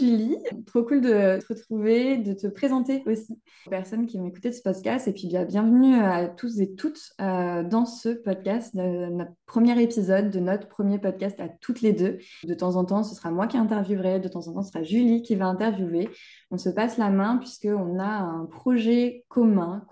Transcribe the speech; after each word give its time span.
Julie, 0.00 0.38
trop 0.66 0.82
cool 0.82 1.02
de 1.02 1.38
te 1.38 1.46
retrouver, 1.52 2.16
de 2.16 2.32
te 2.32 2.46
présenter 2.46 3.02
aussi 3.04 3.38
aux 3.66 3.70
personnes 3.70 4.06
qui 4.06 4.16
vont 4.16 4.26
écouter 4.26 4.50
ce 4.50 4.62
podcast. 4.62 5.06
Et 5.08 5.12
puis 5.12 5.28
bienvenue 5.46 5.94
à 5.96 6.26
tous 6.26 6.58
et 6.58 6.74
toutes 6.74 7.12
euh, 7.20 7.62
dans 7.62 7.84
ce 7.84 8.08
podcast, 8.08 8.74
de 8.74 9.10
notre 9.10 9.32
premier 9.44 9.78
épisode, 9.82 10.30
de 10.30 10.40
notre 10.40 10.68
premier 10.68 10.98
podcast 10.98 11.38
à 11.38 11.48
toutes 11.48 11.82
les 11.82 11.92
deux. 11.92 12.16
De 12.44 12.54
temps 12.54 12.76
en 12.76 12.86
temps, 12.86 13.02
ce 13.02 13.14
sera 13.14 13.30
moi 13.30 13.46
qui 13.46 13.58
interviewerai, 13.58 14.20
de 14.20 14.28
temps 14.28 14.48
en 14.48 14.54
temps, 14.54 14.62
ce 14.62 14.72
sera 14.72 14.82
Julie 14.82 15.20
qui 15.20 15.34
va 15.34 15.46
interviewer. 15.46 16.08
On 16.50 16.56
se 16.56 16.70
passe 16.70 16.96
la 16.96 17.10
main 17.10 17.36
puisqu'on 17.36 17.98
a 17.98 18.20
un 18.22 18.46
projet 18.46 19.26
commun 19.28 19.84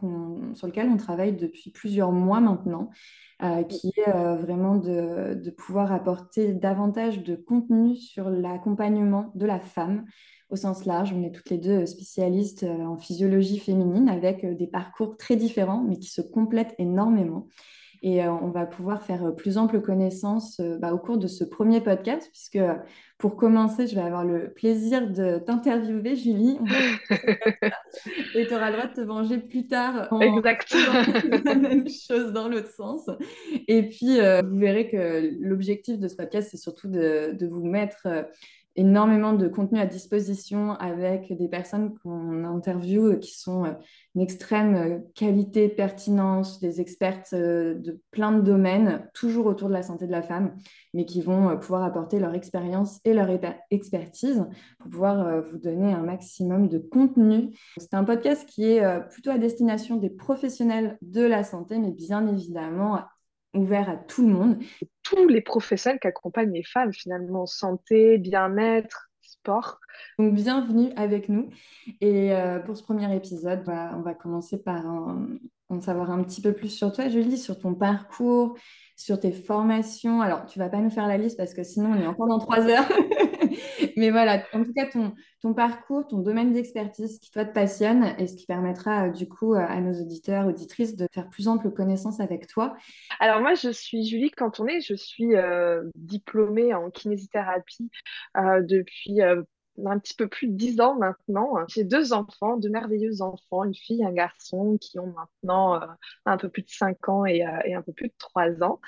sur 0.55 0.69
lequel 0.69 0.89
on 0.89 0.97
travaille 0.97 1.37
depuis 1.37 1.71
plusieurs 1.71 2.13
mois 2.13 2.41
maintenant. 2.41 2.89
Euh, 3.41 3.63
qui 3.63 3.93
est 3.97 4.09
euh, 4.09 4.35
vraiment 4.35 4.75
de, 4.75 5.49
pouvoir 5.57 5.93
apporter 5.93 6.53
davantage 6.55 7.23
de 7.23 7.37
contenu 7.37 7.95
sur 7.95 8.31
l'accompagnement 8.31 9.31
de 9.37 9.47
la 9.47 9.61
femme 9.61 10.07
au 10.51 10.57
sens 10.57 10.85
large. 10.87 11.13
On 11.13 11.23
est 11.23 11.31
toutes 11.31 11.51
les 11.51 11.59
deux 11.59 11.87
spécialistes 11.87 12.65
euh, 12.65 12.85
en 12.85 12.97
physiologie 12.97 13.61
féminine 13.61 14.09
avec 14.09 14.45
des 14.45 14.67
parcours 14.67 15.17
très 15.17 15.37
différents, 15.37 15.85
mais 15.85 16.01
qui 16.01 16.11
se 16.11 16.21
complètent 16.21 16.75
énormément. 16.79 17.47
Et 18.03 18.23
euh, 18.23 18.33
on 18.33 18.51
va 18.51 18.67
pouvoir 18.67 19.03
faire 19.03 19.25
euh, 19.25 19.33
plus 19.33 19.59
ample 19.59 19.81
connaissance 19.81 20.61
euh, 20.61 20.79
bah, 20.79 20.93
au 20.93 20.99
cours 20.99 21.19
de 21.19 21.27
ce 21.27 21.45
premier 21.45 21.81
podcast, 21.81 22.29
puisque 22.31 22.59
pour 23.19 23.37
commencer, 23.37 23.87
je 23.87 23.95
vais 23.97 24.03
avoir 24.03 24.25
le 24.25 24.53
plaisir 24.53 25.11
de 25.11 25.39
t'interviewer, 25.39 26.15
Julie. 26.15 26.59
et 28.35 28.47
tu 28.47 28.55
auras 28.55 28.71
le 28.71 28.77
droit 28.77 28.87
de 28.87 28.95
te 28.95 29.01
venger 29.01 29.39
plus 29.39 29.67
tard 29.67 30.07
en 30.13 30.21
Exactement. 30.39 31.03
la 31.45 31.55
même 31.57 31.89
chose 31.89 32.33
dans 32.33 32.49
l'autre 32.49 32.73
sens. 32.73 33.09
Et 33.67 33.89
puis, 33.89 34.19
vous 34.19 34.57
verrez 34.59 34.89
que 34.89 35.33
l'objectif 35.41 35.99
de 35.99 36.07
ce 36.07 36.15
podcast, 36.15 36.51
c'est 36.53 36.59
surtout 36.59 36.89
de, 36.89 37.33
de 37.33 37.47
vous 37.47 37.65
mettre 37.65 38.07
énormément 38.79 39.33
de 39.33 39.49
contenu 39.49 39.81
à 39.81 39.87
disposition 39.87 40.71
avec 40.75 41.37
des 41.37 41.49
personnes 41.49 41.99
qu'on 41.99 42.45
interviewe 42.45 43.19
qui 43.19 43.37
sont 43.37 43.65
euh, 43.65 43.73
une 44.15 44.21
extrême 44.21 44.77
euh, 44.77 44.99
qualité, 45.17 45.69
pertinence, 45.69 46.61
des 46.61 46.81
expertes 46.81 47.33
euh, 47.33 47.75
de 47.75 48.01
plein 48.13 48.31
de 48.31 48.41
domaines, 48.41 49.11
toujours 49.15 49.47
autour 49.47 49.69
de 49.69 49.73
la 49.73 49.83
santé 49.83 50.07
de 50.07 50.13
la 50.13 50.23
femme, 50.23 50.55
mais 50.95 51.05
qui 51.05 51.21
vont 51.21 51.59
pouvoir 51.59 51.83
apporter 51.83 52.21
leur 52.21 52.35
expérience 52.35 53.01
et 53.05 53.15
leur 53.15 53.29
expertise 53.73 54.47
pour 54.79 54.91
pouvoir 54.91 55.43
vous 55.43 55.59
donner 55.59 55.93
un 55.93 56.03
maximum 56.03 56.69
de 56.69 56.79
contenu. 56.79 57.51
C'est 57.79 57.95
un 57.95 58.05
podcast 58.05 58.49
qui 58.49 58.65
est 58.65 59.09
plutôt 59.11 59.31
à 59.31 59.39
destination 59.39 59.97
des 59.97 60.11
professionnels 60.11 60.99
de 61.03 61.23
la 61.23 61.45
santé, 61.45 61.79
mais 61.79 61.91
bien 61.91 62.27
évidemment 62.27 63.01
ouvert 63.59 63.89
à 63.89 63.97
tout 63.97 64.27
le 64.27 64.33
monde. 64.33 64.59
Tous 65.03 65.29
les 65.29 65.41
professionnels 65.41 66.01
qui 66.01 66.07
accompagnent 66.07 66.53
les 66.53 66.65
femmes, 66.65 66.93
finalement, 66.93 67.47
santé, 67.47 68.19
bien-être, 68.19 69.11
sport. 69.21 69.79
Donc, 70.19 70.35
bienvenue 70.35 70.93
avec 70.97 71.29
nous. 71.29 71.51
Et 72.01 72.33
euh, 72.33 72.59
pour 72.61 72.77
ce 72.77 72.83
premier 72.83 73.15
épisode, 73.15 73.65
bah, 73.65 73.93
on 73.97 74.03
va 74.03 74.15
commencer 74.15 74.63
par 74.63 74.87
en, 74.87 75.81
savoir 75.81 76.11
un 76.11 76.23
petit 76.23 76.41
peu 76.41 76.53
plus 76.53 76.71
sur 76.71 76.93
toi, 76.93 77.09
Julie, 77.09 77.37
sur 77.37 77.59
ton 77.59 77.75
parcours, 77.75 78.57
sur 78.97 79.21
tes 79.21 79.33
formations. 79.33 80.23
Alors, 80.23 80.47
tu 80.47 80.59
vas 80.59 80.69
pas 80.69 80.79
nous 80.79 80.91
faire 80.91 81.07
la 81.07 81.19
liste 81.19 81.37
parce 81.37 81.55
que 81.55 81.63
sinon, 81.63 81.93
on 81.93 82.01
est 82.01 82.07
encore 82.07 82.29
dans 82.29 82.39
trois 82.39 82.61
heures. 82.61 82.89
Mais 83.99 84.11
voilà, 84.11 84.45
en 84.53 84.63
tout 84.63 84.73
cas, 84.73 84.87
ton, 84.87 85.55
parcours, 85.55 86.07
ton 86.07 86.19
domaine 86.19 86.53
d'expertise 86.53 87.19
qui 87.19 87.33
toi 87.33 87.45
te 87.45 87.53
passionne 87.53 88.15
et 88.19 88.29
ce 88.29 88.37
qui 88.37 88.47
permettra 88.47 89.07
euh, 89.07 89.11
du 89.11 89.29
coup 89.29 89.55
euh, 89.55 89.59
à 89.59 89.81
nos 89.81 89.93
auditeurs, 90.01 90.47
auditrices 90.47 90.95
de 90.95 91.09
faire 91.13 91.29
plus 91.29 91.49
ample 91.49 91.71
connaissance 91.73 92.21
avec 92.21 92.47
toi. 92.47 92.77
Alors 93.19 93.41
moi, 93.41 93.55
je 93.55 93.71
suis 93.71 94.07
Julie 94.07 94.31
Cantonnet, 94.31 94.81
je 94.81 94.95
suis 94.95 95.35
euh, 95.35 95.83
diplômée 95.97 96.75
en 96.75 96.91
kinésithérapie 96.91 97.91
depuis 98.37 99.21
un 99.87 99.99
petit 99.99 100.15
peu 100.15 100.29
plus 100.29 100.49
de 100.49 100.53
10 100.55 100.81
ans 100.81 100.95
maintenant. 100.97 101.55
J'ai 101.69 101.85
deux 101.85 102.13
enfants, 102.13 102.57
deux 102.57 102.69
merveilleux 102.69 103.23
enfants, 103.23 103.65
une 103.65 103.75
fille 103.75 104.03
et 104.03 104.05
un 104.05 104.13
garçon 104.13 104.79
qui 104.81 104.99
ont 104.99 105.15
maintenant 105.17 105.77
euh, 105.77 105.87
un 106.27 106.37
peu 106.37 106.49
plus 106.49 106.63
de 106.63 106.71
5 106.71 107.09
ans 107.09 107.25
et, 107.25 107.47
euh, 107.47 107.59
et, 107.65 107.75
un 107.75 107.83
peu 107.83 107.93
plus 107.93 108.09
de 108.09 108.15
3 108.19 108.63
ans. 108.63 108.81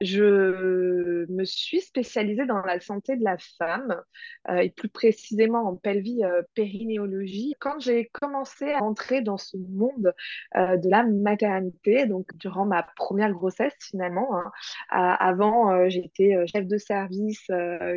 Je 0.00 1.26
me 1.28 1.44
suis 1.44 1.80
spécialisée 1.80 2.46
dans 2.46 2.60
la 2.60 2.80
santé 2.80 3.16
de 3.16 3.24
la 3.24 3.36
femme 3.58 4.00
euh, 4.48 4.58
et 4.58 4.70
plus 4.70 4.88
précisément 4.88 5.66
en 5.68 5.76
pelvie 5.76 6.22
périnéologie. 6.54 7.54
Quand 7.60 7.78
j'ai 7.80 8.06
commencé 8.12 8.72
à 8.72 8.82
entrer 8.82 9.22
dans 9.22 9.38
ce 9.38 9.56
monde 9.56 10.12
de 10.54 10.90
la 10.90 11.04
maternité, 11.04 12.06
donc 12.06 12.36
durant 12.36 12.66
ma 12.66 12.82
première 12.82 13.32
grossesse 13.32 13.74
finalement, 13.80 14.36
hein, 14.36 14.50
avant 14.90 15.88
j'étais 15.88 16.46
chef 16.46 16.66
de 16.66 16.78
service, 16.78 17.46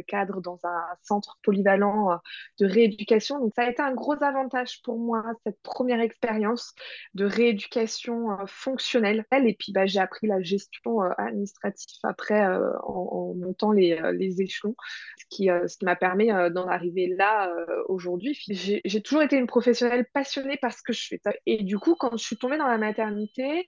cadre 0.08 0.42
dans 0.42 0.60
un 0.64 0.84
centre 1.02 1.38
polyvalent 1.44 2.20
de 2.60 2.66
rééducation. 2.66 3.40
Donc, 3.40 3.54
ça 3.56 3.64
a 3.64 3.70
été 3.70 3.82
un 3.82 3.94
gros 3.94 4.22
avantage 4.24 4.82
pour 4.84 4.98
moi, 4.98 5.24
cette 5.46 5.62
première 5.62 6.00
expérience 6.00 6.74
de 7.14 7.26
rééducation 7.26 8.32
euh, 8.32 8.46
fonctionnelle. 8.48 9.26
Et 9.32 9.56
puis, 9.58 9.72
bah, 9.72 9.86
j'ai 9.86 10.00
appris 10.00 10.28
la 10.28 10.42
gestion 10.42 11.04
euh, 11.04 11.10
administrative 11.18 12.00
après 12.04 12.42
euh, 12.42 12.72
en, 12.84 13.34
montant 13.36 13.72
les, 13.72 14.00
les, 14.14 14.42
échelons, 14.42 14.76
ce 15.18 15.26
qui, 15.30 15.46
ce 15.46 15.78
qui 15.78 15.86
m'a 15.86 15.96
permis 15.96 16.28
d'en 16.28 16.68
arriver 16.68 17.08
là 17.08 17.54
aujourd'hui. 17.88 18.38
J'ai 18.48 19.02
toujours 19.02 19.24
été 19.24 19.38
une 19.38 19.48
professionnelle 19.48 20.06
passionnée 20.14 20.58
par 20.58 20.74
ce 20.74 20.82
que 20.84 20.94
je 20.94 21.08
fais. 21.08 21.22
Et 21.46 21.64
du 21.64 21.78
coup, 21.78 21.96
quand 21.96 22.18
je 22.18 22.24
suis 22.24 22.38
tombée 22.38 22.58
dans 22.58 22.68
la 22.68 22.78
maternité, 22.78 23.68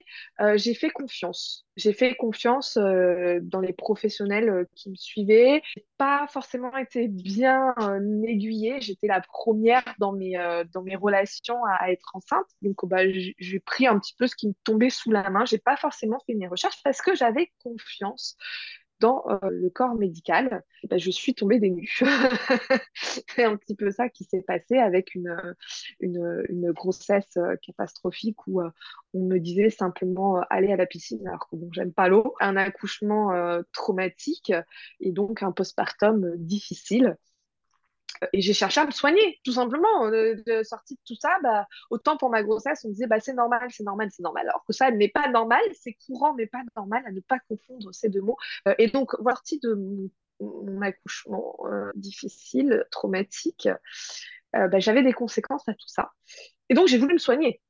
j'ai 0.55 0.73
fait 0.73 0.89
confiance. 0.89 1.65
J'ai 1.75 1.93
fait 1.93 2.15
confiance 2.15 2.77
dans 2.77 3.59
les 3.61 3.73
professionnels 3.73 4.67
qui 4.75 4.89
me 4.89 4.95
suivaient. 4.95 5.61
Forcément 6.29 6.75
été 6.77 7.07
bien 7.07 7.73
aiguillée 8.25 8.81
J'étais 8.81 9.07
la 9.07 9.21
première 9.21 9.83
dans 9.99 10.11
mes, 10.13 10.37
euh, 10.37 10.63
dans 10.73 10.81
mes 10.81 10.95
relations 10.95 11.63
à, 11.65 11.91
être 11.91 12.11
enceinte. 12.15 12.45
Donc, 12.61 12.85
bah, 12.85 13.09
j'ai 13.09 13.59
pris 13.59 13.87
un 13.87 13.99
petit 13.99 14.15
peu 14.17 14.27
ce 14.27 14.35
qui 14.35 14.47
me 14.47 14.53
tombait 14.63 14.89
sous 14.89 15.11
la 15.11 15.29
main. 15.29 15.45
J'ai 15.45 15.57
pas 15.57 15.77
forcément 15.77 16.19
fait 16.25 16.33
mes 16.33 16.47
recherches 16.47 16.81
parce 16.83 17.01
que 17.01 17.15
j'avais 17.15 17.51
confiance 17.63 18.37
euh, 19.03 19.49
le 19.49 19.69
corps 19.69 19.95
médical, 19.95 20.63
bah, 20.89 20.97
je 20.97 21.11
suis 21.11 21.33
tombée 21.33 21.59
des 21.59 21.69
nues. 21.69 21.99
c'est 22.93 23.43
un 23.43 23.55
petit 23.57 23.75
peu 23.75 23.91
ça 23.91 24.09
qui 24.09 24.23
s'est 24.23 24.41
passé 24.41 24.77
avec 24.77 25.15
une, 25.15 25.35
une, 25.99 26.43
une 26.49 26.71
grossesse 26.71 27.37
euh, 27.37 27.55
catastrophique 27.61 28.37
où 28.47 28.61
on 29.13 29.19
me 29.19 29.39
disait 29.39 29.69
simplement 29.69 30.41
aller 30.49 30.71
à 30.71 30.77
la 30.77 30.85
piscine 30.85 31.27
alors 31.27 31.47
que 31.49 31.55
bon, 31.55 31.69
j'aime 31.71 31.93
pas 31.93 32.07
l'eau, 32.07 32.35
un 32.39 32.55
accouchement 32.57 33.31
traumatique 33.71 34.51
et 34.99 35.11
donc 35.11 35.43
un 35.43 35.51
postpartum 35.51 36.33
difficile 36.37 37.17
et 38.31 38.41
j'ai 38.41 38.53
cherché 38.53 38.81
à 38.81 38.85
me 38.85 38.91
soigner, 38.91 39.39
tout 39.43 39.51
simplement. 39.53 40.09
De, 40.09 40.43
de 40.45 40.63
sortie 40.63 40.95
de 40.95 40.99
tout 41.05 41.15
ça, 41.15 41.37
bah, 41.43 41.67
autant 41.89 42.17
pour 42.17 42.29
ma 42.29 42.43
grossesse, 42.43 42.83
on 42.85 42.89
me 42.89 42.93
disait 42.93 43.07
bah, 43.07 43.19
c'est 43.19 43.33
normal, 43.33 43.67
c'est 43.71 43.83
normal, 43.83 44.09
c'est 44.11 44.23
normal. 44.23 44.47
Alors 44.47 44.63
que 44.65 44.73
ça 44.73 44.91
n'est 44.91 45.09
pas 45.09 45.29
normal, 45.29 45.61
c'est 45.73 45.93
courant, 46.05 46.33
mais 46.33 46.47
pas 46.47 46.61
normal, 46.75 47.03
à 47.05 47.11
ne 47.11 47.19
pas 47.19 47.39
confondre 47.47 47.93
ces 47.93 48.09
deux 48.09 48.21
mots. 48.21 48.37
Euh, 48.67 48.75
et 48.77 48.87
donc, 48.87 49.11
sortie 49.33 49.59
de 49.59 49.73
mon, 50.39 50.81
accouchement 50.81 51.55
euh, 51.65 51.91
difficile, 51.95 52.85
traumatique, 52.91 53.67
euh, 54.55 54.67
bah, 54.67 54.79
j'avais 54.79 55.03
des 55.03 55.13
conséquences 55.13 55.67
à 55.67 55.73
tout 55.73 55.87
ça. 55.87 56.11
Et 56.69 56.73
donc, 56.75 56.87
j'ai 56.87 56.97
voulu 56.97 57.13
me 57.13 57.19
soigner. 57.19 57.61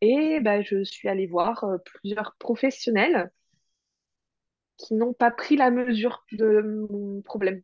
Et 0.00 0.40
bah, 0.40 0.62
je 0.62 0.84
suis 0.84 1.08
allée 1.08 1.26
voir 1.26 1.64
plusieurs 1.84 2.34
professionnels 2.38 3.30
qui 4.76 4.94
n'ont 4.94 5.12
pas 5.12 5.30
pris 5.30 5.56
la 5.56 5.70
mesure 5.70 6.24
de 6.32 6.86
mon 6.90 7.22
problème. 7.22 7.62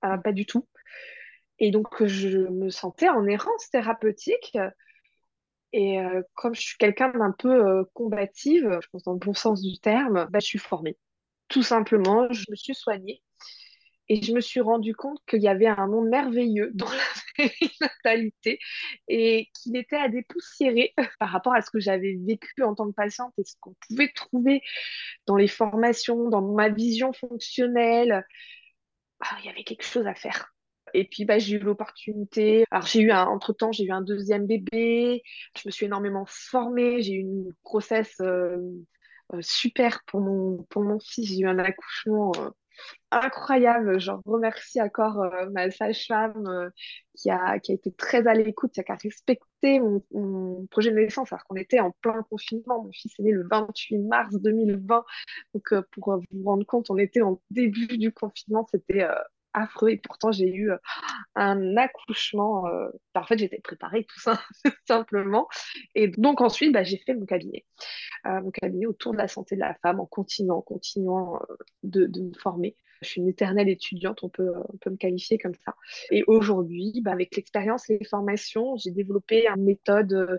Pas 0.00 0.32
du 0.32 0.46
tout. 0.46 0.66
Et 1.58 1.70
donc, 1.70 2.04
je 2.04 2.38
me 2.38 2.70
sentais 2.70 3.08
en 3.08 3.26
errance 3.26 3.70
thérapeutique 3.70 4.56
Et 5.72 5.98
comme 6.34 6.54
je 6.54 6.60
suis 6.60 6.76
quelqu'un 6.78 7.10
d'un 7.10 7.32
peu 7.38 7.84
combative, 7.94 8.78
je 8.82 8.88
pense 8.90 9.04
dans 9.04 9.12
le 9.12 9.18
bon 9.18 9.34
sens 9.34 9.62
du 9.62 9.78
terme, 9.80 10.26
bah, 10.30 10.38
je 10.40 10.46
suis 10.46 10.58
formée. 10.58 10.96
Tout 11.48 11.62
simplement, 11.62 12.30
je 12.32 12.44
me 12.50 12.56
suis 12.56 12.74
soignée 12.74 13.22
et 14.08 14.22
je 14.22 14.32
me 14.32 14.40
suis 14.40 14.60
rendu 14.60 14.94
compte 14.94 15.18
qu'il 15.28 15.42
y 15.42 15.48
avait 15.48 15.66
un 15.66 15.86
monde 15.86 16.08
merveilleux 16.08 16.70
dans 16.74 16.88
la 16.88 16.98
périnatalité 17.36 18.58
et 19.08 19.48
qu'il 19.54 19.76
était 19.76 19.96
à 19.96 20.08
dépoussiérer 20.08 20.94
par 21.20 21.30
rapport 21.30 21.54
à 21.54 21.62
ce 21.62 21.70
que 21.70 21.80
j'avais 21.80 22.16
vécu 22.26 22.62
en 22.62 22.74
tant 22.74 22.88
que 22.88 22.94
patiente 22.94 23.34
et 23.38 23.44
ce 23.44 23.54
qu'on 23.60 23.74
pouvait 23.88 24.10
trouver 24.14 24.62
dans 25.26 25.36
les 25.36 25.48
formations, 25.48 26.28
dans 26.30 26.42
ma 26.42 26.70
vision 26.70 27.12
fonctionnelle. 27.12 28.24
Ah, 29.20 29.36
il 29.40 29.46
y 29.46 29.48
avait 29.48 29.64
quelque 29.64 29.84
chose 29.84 30.06
à 30.06 30.14
faire. 30.14 30.52
Et 30.94 31.04
puis, 31.04 31.24
bah, 31.24 31.38
j'ai 31.38 31.56
eu 31.56 31.58
l'opportunité. 31.58 32.64
J'ai 32.86 33.00
eu 33.00 33.10
un, 33.10 33.26
entre-temps, 33.26 33.72
j'ai 33.72 33.84
eu 33.84 33.92
un 33.92 34.00
deuxième 34.00 34.46
bébé. 34.46 35.22
Je 35.56 35.62
me 35.66 35.70
suis 35.70 35.86
énormément 35.86 36.24
formée. 36.26 37.02
J'ai 37.02 37.14
eu 37.14 37.20
une 37.20 37.52
grossesse 37.64 38.14
euh, 38.20 38.56
euh, 39.34 39.40
super 39.42 40.02
pour 40.06 40.20
mon, 40.20 40.64
pour 40.70 40.82
mon 40.82 40.98
fils. 41.00 41.28
J'ai 41.28 41.40
eu 41.40 41.46
un 41.46 41.58
accouchement 41.58 42.32
euh, 42.38 42.50
incroyable. 43.10 43.98
Je 44.00 44.10
remercie 44.26 44.80
encore 44.80 45.22
euh, 45.22 45.48
ma 45.50 45.70
sage-femme 45.70 46.46
euh, 46.46 46.70
qui, 47.14 47.30
a, 47.30 47.58
qui 47.58 47.72
a 47.72 47.74
été 47.74 47.92
très 47.92 48.26
à 48.26 48.34
l'écoute, 48.34 48.72
qui 48.72 48.80
a 48.80 48.94
respecté 48.94 49.80
mon, 49.80 50.04
mon, 50.12 50.66
projet 50.66 50.90
de 50.90 50.96
naissance 50.96 51.32
alors 51.32 51.44
qu'on 51.44 51.56
était 51.56 51.80
en 51.80 51.92
plein 52.02 52.22
confinement. 52.30 52.84
Mon 52.84 52.92
fils 52.92 53.12
est 53.18 53.22
né 53.22 53.32
le 53.32 53.46
28 53.48 53.98
mars 53.98 54.34
2020. 54.34 55.04
Donc, 55.54 55.72
euh, 55.72 55.82
pour 55.92 56.20
vous 56.30 56.44
rendre 56.44 56.66
compte, 56.66 56.90
on 56.90 56.98
était 56.98 57.22
en 57.22 57.40
début 57.50 57.98
du 57.98 58.12
confinement. 58.12 58.66
C'était 58.70 59.06
affreux 59.58 59.90
et 59.90 59.96
pourtant 59.96 60.32
j'ai 60.32 60.48
eu 60.48 60.70
un 61.34 61.76
accouchement. 61.76 62.64
en 63.14 63.24
fait, 63.24 63.38
j'étais 63.38 63.60
préparée 63.60 64.04
tout 64.04 64.20
simplement. 64.88 65.48
Et 65.94 66.08
donc 66.08 66.40
ensuite, 66.40 66.72
bah, 66.72 66.84
j'ai 66.84 66.98
fait 66.98 67.14
mon 67.14 67.26
cabinet. 67.26 67.64
mon 68.24 68.50
cabinet 68.50 68.86
autour 68.86 69.12
de 69.12 69.18
la 69.18 69.28
santé 69.28 69.54
de 69.54 69.60
la 69.60 69.74
femme 69.82 70.00
en 70.00 70.06
continuant, 70.06 70.62
continuant 70.62 71.38
de, 71.82 72.06
me 72.20 72.32
former. 72.38 72.76
Je 73.02 73.08
suis 73.08 73.20
une 73.20 73.28
éternelle 73.28 73.68
étudiante, 73.68 74.22
on 74.22 74.28
peut, 74.28 74.52
me 74.86 74.96
qualifier 74.96 75.38
comme 75.38 75.54
ça. 75.64 75.74
Et 76.10 76.24
aujourd'hui, 76.26 77.00
bah, 77.02 77.12
avec 77.12 77.36
l'expérience 77.36 77.88
et 77.90 77.98
les 77.98 78.04
formations, 78.04 78.76
j'ai 78.76 78.90
développé 78.90 79.46
une 79.48 79.64
méthode 79.64 80.12
euh, 80.12 80.38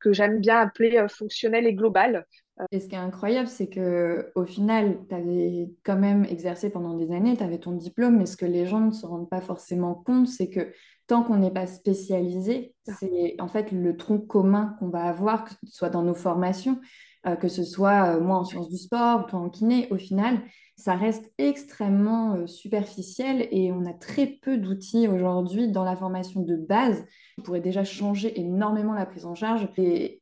que 0.00 0.12
j'aime 0.12 0.40
bien 0.40 0.60
appeler 0.60 0.98
euh, 0.98 1.08
fonctionnelle 1.08 1.66
et 1.66 1.74
globale. 1.74 2.26
Et 2.70 2.78
ce 2.78 2.86
qui 2.86 2.94
est 2.94 2.98
incroyable, 2.98 3.48
c'est 3.48 3.68
que 3.68 4.30
au 4.36 4.44
final, 4.44 5.00
tu 5.08 5.14
avais 5.14 5.70
quand 5.82 5.98
même 5.98 6.24
exercé 6.24 6.70
pendant 6.70 6.96
des 6.96 7.12
années, 7.12 7.36
tu 7.36 7.42
avais 7.42 7.58
ton 7.58 7.72
diplôme, 7.72 8.18
mais 8.18 8.26
ce 8.26 8.36
que 8.36 8.46
les 8.46 8.66
gens 8.66 8.80
ne 8.80 8.92
se 8.92 9.04
rendent 9.06 9.28
pas 9.28 9.40
forcément 9.40 9.94
compte, 9.94 10.28
c'est 10.28 10.48
que 10.48 10.72
tant 11.08 11.24
qu'on 11.24 11.36
n'est 11.36 11.50
pas 11.50 11.66
spécialisé, 11.66 12.74
c'est 12.84 13.34
en 13.40 13.48
fait 13.48 13.72
le 13.72 13.96
tronc 13.96 14.20
commun 14.20 14.76
qu'on 14.78 14.88
va 14.88 15.04
avoir, 15.04 15.44
que 15.44 15.50
ce 15.64 15.76
soit 15.76 15.90
dans 15.90 16.02
nos 16.02 16.14
formations, 16.14 16.80
euh, 17.26 17.34
que 17.34 17.48
ce 17.48 17.64
soit 17.64 18.20
moi 18.20 18.36
en 18.36 18.44
sciences 18.44 18.68
du 18.68 18.78
sport, 18.78 19.26
toi 19.26 19.40
en 19.40 19.50
kiné, 19.50 19.88
au 19.90 19.96
final, 19.96 20.40
ça 20.76 20.94
reste 20.94 21.32
extrêmement 21.38 22.34
euh, 22.34 22.46
superficiel 22.46 23.48
et 23.50 23.72
on 23.72 23.84
a 23.84 23.92
très 23.92 24.26
peu 24.26 24.58
d'outils 24.58 25.08
aujourd'hui 25.08 25.68
dans 25.68 25.84
la 25.84 25.96
formation 25.96 26.42
de 26.42 26.56
base 26.56 27.04
qui 27.36 27.42
pourraient 27.42 27.60
déjà 27.60 27.84
changer 27.84 28.38
énormément 28.40 28.94
la 28.94 29.06
prise 29.06 29.26
en 29.26 29.34
charge 29.34 29.68
et 29.76 30.20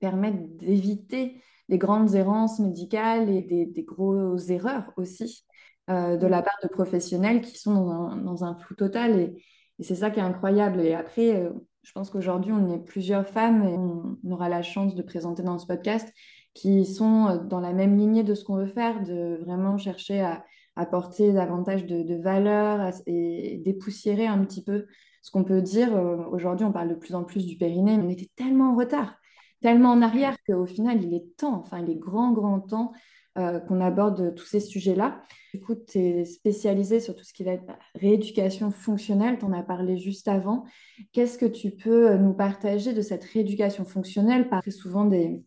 permettre 0.00 0.38
d'éviter 0.56 1.40
des 1.68 1.78
grandes 1.78 2.14
errances 2.14 2.60
médicales 2.60 3.28
et 3.28 3.42
des, 3.42 3.82
grosses 3.82 4.48
erreurs 4.50 4.92
aussi 4.96 5.44
euh, 5.90 6.16
de 6.16 6.26
la 6.26 6.42
part 6.42 6.58
de 6.62 6.68
professionnels 6.68 7.40
qui 7.40 7.58
sont 7.58 8.14
dans 8.16 8.44
un, 8.44 8.54
flou 8.54 8.74
total. 8.74 9.18
Et, 9.18 9.44
c'est 9.80 9.94
ça 9.94 10.10
qui 10.10 10.18
est 10.18 10.22
incroyable. 10.22 10.80
Et 10.80 10.94
après, 10.94 11.36
euh, 11.36 11.50
je 11.82 11.92
pense 11.92 12.10
qu'aujourd'hui, 12.10 12.52
on 12.52 12.68
est 12.74 12.84
plusieurs 12.84 13.28
femmes 13.28 13.62
et 13.62 13.76
on 13.76 14.32
aura 14.32 14.48
la 14.48 14.62
chance 14.62 14.94
de 14.94 15.02
présenter 15.02 15.42
dans 15.42 15.58
ce 15.58 15.66
podcast 15.66 16.12
qui 16.52 16.84
sont 16.84 17.28
euh, 17.28 17.38
dans 17.38 17.60
la 17.60 17.72
même 17.72 17.96
lignée 17.96 18.24
de 18.24 18.34
ce 18.34 18.44
qu'on 18.44 18.56
veut 18.56 18.66
faire, 18.66 19.02
de 19.04 19.38
vraiment 19.44 19.78
chercher 19.78 20.20
à 20.20 20.44
apporter 20.74 21.32
davantage 21.32 21.86
de, 21.86 22.14
valeur 22.22 22.92
et 23.06 23.60
dépoussiérer 23.64 24.26
un 24.26 24.44
petit 24.44 24.62
peu 24.62 24.86
ce 25.22 25.30
qu'on 25.32 25.42
peut 25.42 25.60
dire. 25.60 25.92
Aujourd'hui, 26.30 26.64
on 26.64 26.70
parle 26.70 26.90
de 26.90 26.94
plus 26.94 27.16
en 27.16 27.24
plus 27.24 27.46
du 27.46 27.56
périnée, 27.56 27.96
mais 27.96 28.04
on 28.04 28.08
était 28.08 28.30
tellement 28.36 28.72
en 28.72 28.76
retard, 28.76 29.16
tellement 29.60 29.90
en 29.90 30.02
arrière 30.02 30.36
qu'au 30.46 30.66
final, 30.66 31.02
il 31.02 31.14
est 31.14 31.36
temps, 31.36 31.60
enfin, 31.60 31.80
il 31.80 31.90
est 31.90 31.98
grand, 31.98 32.32
grand 32.32 32.60
temps 32.60 32.92
euh, 33.38 33.60
qu'on 33.60 33.80
aborde 33.80 34.34
tous 34.34 34.46
ces 34.46 34.60
sujets-là. 34.60 35.22
Écoute, 35.54 35.86
tu 35.86 35.98
es 35.98 36.24
spécialisé 36.24 37.00
sur 37.00 37.14
tout 37.14 37.24
ce 37.24 37.32
qui 37.32 37.44
va 37.44 37.52
être 37.52 37.64
rééducation 37.94 38.70
fonctionnelle, 38.70 39.38
tu 39.38 39.44
en 39.44 39.52
as 39.52 39.62
parlé 39.62 39.96
juste 39.98 40.28
avant. 40.28 40.64
Qu'est-ce 41.12 41.38
que 41.38 41.46
tu 41.46 41.70
peux 41.70 42.16
nous 42.16 42.34
partager 42.34 42.92
de 42.92 43.02
cette 43.02 43.24
rééducation 43.24 43.84
fonctionnelle? 43.84 44.48
Très 44.48 44.70
souvent 44.70 45.04
des, 45.04 45.42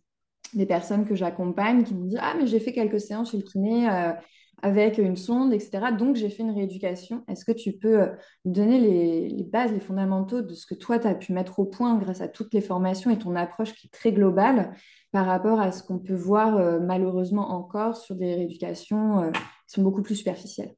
des 0.54 0.66
personnes 0.66 1.06
que 1.06 1.16
j'accompagne 1.16 1.84
qui 1.84 1.94
m'ont 1.96 2.06
dit 2.06 2.18
Ah, 2.20 2.34
mais 2.38 2.48
j'ai 2.48 2.60
fait 2.60 2.74
quelques 2.74 3.00
séances 3.00 3.32
chez 3.32 3.38
le 3.38 3.44
kiné 3.44 3.90
euh, 3.90 4.14
avec 4.62 4.98
une 4.98 5.16
sonde, 5.16 5.54
etc. 5.54 5.92
Donc, 5.98 6.16
j'ai 6.16 6.30
fait 6.30 6.44
une 6.44 6.52
rééducation. 6.52 7.24
Est-ce 7.28 7.46
que 7.46 7.52
tu 7.52 7.74
peux 7.74 8.02
euh, 8.02 8.08
donner 8.46 8.80
les, 8.80 9.44
bases, 9.44 9.72
les 9.72 9.80
fondamentaux 9.80 10.42
de 10.42 10.54
ce 10.54 10.66
que 10.66 10.76
toi, 10.76 11.00
tu 11.00 11.08
as 11.08 11.16
pu 11.16 11.34
mettre 11.34 11.60
au 11.60 11.66
point 11.66 11.98
grâce 11.98 12.22
à 12.22 12.28
toutes 12.28 12.54
les 12.54 12.62
formations 12.62 13.12
et 13.12 13.18
ton 13.18 13.36
approche 13.36 13.74
qui 13.74 13.88
est 13.88 13.90
très 13.90 14.12
globale 14.12 14.74
par 15.12 15.26
rapport 15.26 15.60
à 15.60 15.72
ce 15.72 15.84
qu'on 15.84 16.00
peut 16.00 16.16
voir 16.16 16.58
euh, 16.58 16.80
malheureusement 16.80 17.52
encore 17.52 17.98
sur 17.98 18.16
des 18.16 18.36
rééducations 18.36 19.32
qui 19.32 19.42
sont 19.68 19.82
beaucoup 19.82 20.02
plus 20.02 20.16
superficielles? 20.16 20.74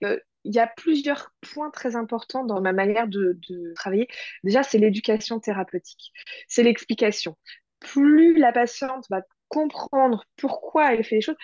Il 0.00 0.54
y 0.54 0.58
a 0.58 0.66
plusieurs 0.66 1.32
points 1.40 1.70
très 1.70 1.96
importants 1.96 2.44
dans 2.44 2.60
ma 2.60 2.72
manière 2.72 3.06
de, 3.08 3.38
de 3.48 3.72
travailler. 3.74 4.08
Déjà, 4.44 4.62
c'est 4.62 4.78
l'éducation 4.78 5.38
thérapeutique, 5.40 6.12
c'est 6.48 6.62
l'explication 6.62 7.36
plus 7.82 8.38
la 8.38 8.52
patiente 8.52 9.06
va 9.10 9.22
comprendre 9.48 10.24
pourquoi 10.36 10.94
elle 10.94 11.04
fait 11.04 11.16
les 11.16 11.20
choses, 11.20 11.36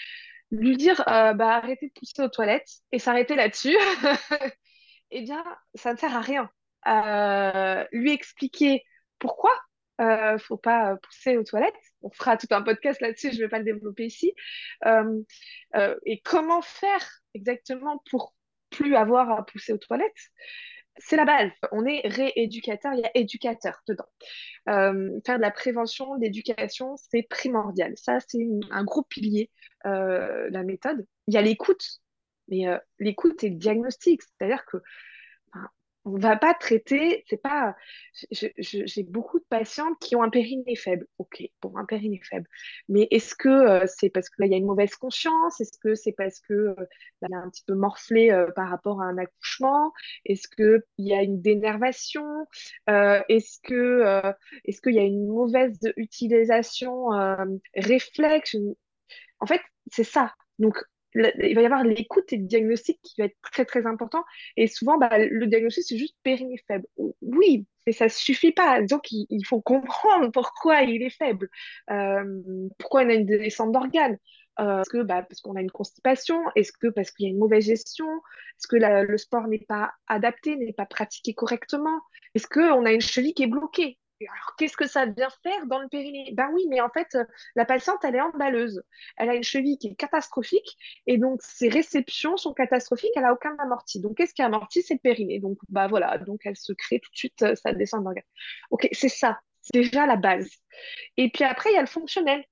lui 0.50 0.76
dire 0.76 1.00
euh, 1.08 1.34
bah, 1.34 1.56
arrêtez 1.56 1.88
de 1.88 1.92
pousser 1.92 2.22
aux 2.22 2.28
toilettes 2.28 2.70
et 2.92 2.98
s'arrêter 2.98 3.34
là-dessus, 3.34 3.76
eh 5.10 5.22
bien, 5.22 5.44
ça 5.74 5.92
ne 5.92 5.98
sert 5.98 6.16
à 6.16 6.20
rien. 6.20 6.50
Euh, 6.86 7.84
lui 7.92 8.12
expliquer 8.12 8.82
pourquoi 9.18 9.50
ne 9.98 10.04
euh, 10.04 10.38
faut 10.38 10.56
pas 10.56 10.96
pousser 11.02 11.36
aux 11.36 11.44
toilettes. 11.44 11.74
On 12.02 12.10
fera 12.10 12.36
tout 12.36 12.46
un 12.50 12.62
podcast 12.62 13.00
là-dessus, 13.00 13.32
je 13.32 13.38
ne 13.38 13.42
vais 13.42 13.48
pas 13.48 13.58
le 13.58 13.64
développer 13.64 14.06
ici. 14.06 14.32
et 14.84 16.20
comment 16.24 16.62
faire 16.62 17.06
exactement 17.34 18.02
pour 18.10 18.34
plus 18.70 18.94
avoir 18.94 19.30
à 19.30 19.44
pousser 19.44 19.72
aux 19.72 19.78
toilettes? 19.78 20.30
C'est 20.98 21.16
la 21.16 21.24
base. 21.24 21.50
On 21.72 21.84
est 21.84 22.06
rééducateur, 22.06 22.92
il 22.94 23.00
y 23.00 23.04
a 23.04 23.10
éducateur 23.14 23.82
dedans. 23.86 24.06
Euh, 24.68 25.20
faire 25.24 25.36
de 25.36 25.42
la 25.42 25.50
prévention, 25.50 26.14
l'éducation, 26.14 26.96
c'est 26.96 27.22
primordial. 27.22 27.94
Ça, 27.96 28.18
c'est 28.26 28.46
un 28.70 28.84
gros 28.84 29.02
pilier, 29.02 29.50
euh, 29.86 30.48
la 30.50 30.62
méthode. 30.62 31.06
Il 31.26 31.34
y 31.34 31.36
a 31.36 31.42
l'écoute, 31.42 32.00
mais 32.48 32.66
euh, 32.68 32.78
l'écoute 32.98 33.44
et 33.44 33.50
le 33.50 33.56
diagnostic. 33.56 34.22
C'est-à-dire 34.22 34.64
que 34.66 34.78
on 36.08 36.18
va 36.18 36.36
pas 36.36 36.54
traiter, 36.54 37.24
c'est 37.28 37.40
pas. 37.40 37.76
J'ai 38.30 39.02
beaucoup 39.04 39.38
de 39.38 39.44
patientes 39.48 39.98
qui 40.00 40.16
ont 40.16 40.22
un 40.22 40.30
périnée 40.30 40.76
faible. 40.76 41.06
Ok, 41.18 41.42
bon, 41.62 41.76
un 41.76 41.84
périnée 41.84 42.20
faible. 42.22 42.46
Mais 42.88 43.06
est-ce 43.10 43.34
que 43.34 43.48
euh, 43.48 43.86
c'est 43.86 44.10
parce 44.10 44.28
qu'il 44.30 44.46
y 44.46 44.54
a 44.54 44.56
une 44.56 44.66
mauvaise 44.66 44.94
conscience? 44.96 45.60
Est-ce 45.60 45.78
que 45.78 45.94
c'est 45.94 46.12
parce 46.12 46.40
que 46.40 46.52
euh, 46.52 46.74
a 47.22 47.36
un 47.36 47.50
petit 47.50 47.64
peu 47.66 47.74
morflé 47.74 48.30
euh, 48.30 48.50
par 48.56 48.68
rapport 48.68 49.02
à 49.02 49.06
un 49.06 49.18
accouchement? 49.18 49.92
Est-ce 50.24 50.48
qu'il 50.48 50.82
y 50.98 51.14
a 51.14 51.22
une 51.22 51.40
dénervation? 51.40 52.24
Est-ce 52.86 53.60
que 53.62 54.22
est-ce 54.64 54.80
qu'il 54.80 54.94
y 54.94 54.98
a 54.98 55.04
une 55.04 55.26
mauvaise 55.26 55.78
utilisation 55.96 57.08
réflexe? 57.74 58.56
En 59.40 59.46
fait, 59.46 59.60
c'est 59.92 60.04
ça. 60.04 60.34
Donc, 60.58 60.82
il 61.42 61.54
va 61.54 61.62
y 61.62 61.66
avoir 61.66 61.84
l'écoute 61.84 62.32
et 62.32 62.36
le 62.36 62.44
diagnostic 62.44 63.00
qui 63.02 63.14
va 63.18 63.26
être 63.26 63.36
très 63.52 63.64
très 63.64 63.86
important. 63.86 64.24
Et 64.56 64.66
souvent, 64.66 64.98
bah, 64.98 65.18
le 65.18 65.46
diagnostic, 65.46 65.84
c'est 65.86 65.98
juste 65.98 66.16
périnée 66.22 66.60
faible. 66.66 66.86
Oui, 67.22 67.66
mais 67.86 67.92
ça 67.92 68.04
ne 68.04 68.10
suffit 68.10 68.52
pas. 68.52 68.82
Donc, 68.82 69.10
il, 69.10 69.44
faut 69.44 69.60
comprendre 69.60 70.30
pourquoi 70.30 70.82
il 70.82 71.02
est 71.02 71.10
faible, 71.10 71.48
euh, 71.90 72.42
pourquoi 72.78 73.04
il 73.04 73.10
a 73.10 73.14
une 73.14 73.26
descente 73.26 73.72
d'organes? 73.72 74.18
Euh, 74.60 74.80
est-ce 74.80 74.90
que 74.90 75.02
bah, 75.02 75.22
parce 75.22 75.40
qu'on 75.40 75.56
a 75.56 75.60
une 75.60 75.70
constipation? 75.70 76.42
Est-ce 76.56 76.72
que 76.72 76.88
parce 76.88 77.10
qu'il 77.12 77.26
y 77.26 77.28
a 77.28 77.32
une 77.32 77.38
mauvaise 77.38 77.64
gestion? 77.64 78.08
Est-ce 78.08 78.66
que 78.66 78.76
le 78.76 79.18
sport 79.18 79.46
n'est 79.46 79.64
pas 79.68 79.92
adapté, 80.08 80.56
n'est 80.56 80.72
pas 80.72 80.86
pratiqué 80.86 81.34
correctement? 81.34 82.00
Est-ce 82.34 82.48
qu'on 82.48 82.84
a 82.84 82.92
une 82.92 83.00
cheville 83.00 83.34
qui 83.34 83.44
est 83.44 83.48
bloquée? 83.48 83.98
Alors, 84.26 84.56
qu'est-ce 84.56 84.76
que 84.76 84.88
ça 84.88 85.06
vient 85.06 85.28
faire 85.42 85.66
dans 85.66 85.78
le 85.78 85.88
périnée? 85.88 86.32
Ben 86.34 86.50
oui, 86.52 86.66
mais 86.68 86.80
en 86.80 86.88
fait, 86.90 87.14
euh, 87.14 87.24
la 87.54 87.64
patiente, 87.64 87.98
elle 88.04 88.16
est 88.16 88.20
emballeuse. 88.20 88.82
Elle 89.16 89.30
a 89.30 89.34
une 89.34 89.44
cheville 89.44 89.78
qui 89.78 89.88
est 89.88 89.94
catastrophique 89.94 90.76
et 91.06 91.18
donc 91.18 91.40
ses 91.42 91.68
réceptions 91.68 92.36
sont 92.36 92.52
catastrophiques. 92.52 93.12
Elle 93.14 93.22
n'a 93.22 93.32
aucun 93.32 93.54
amorti. 93.58 94.00
Donc, 94.00 94.16
qu'est-ce 94.16 94.34
qui 94.34 94.42
amorti 94.42 94.82
C'est 94.82 94.94
le 94.94 95.00
périnée. 95.00 95.38
Donc, 95.38 95.58
bah 95.68 95.86
voilà, 95.86 96.18
donc 96.18 96.40
elle 96.44 96.56
se 96.56 96.72
crée 96.72 97.00
tout 97.00 97.10
de 97.12 97.16
suite, 97.16 97.42
euh, 97.42 97.54
ça 97.54 97.72
descend 97.72 98.02
d'organe. 98.04 98.24
Ok, 98.70 98.88
c'est 98.92 99.08
ça. 99.08 99.40
C'est 99.60 99.74
déjà 99.74 100.06
la 100.06 100.16
base. 100.16 100.48
Et 101.16 101.30
puis 101.30 101.44
après, 101.44 101.70
il 101.70 101.74
y 101.74 101.78
a 101.78 101.82
le 101.82 101.86
fonctionnel. 101.86 102.44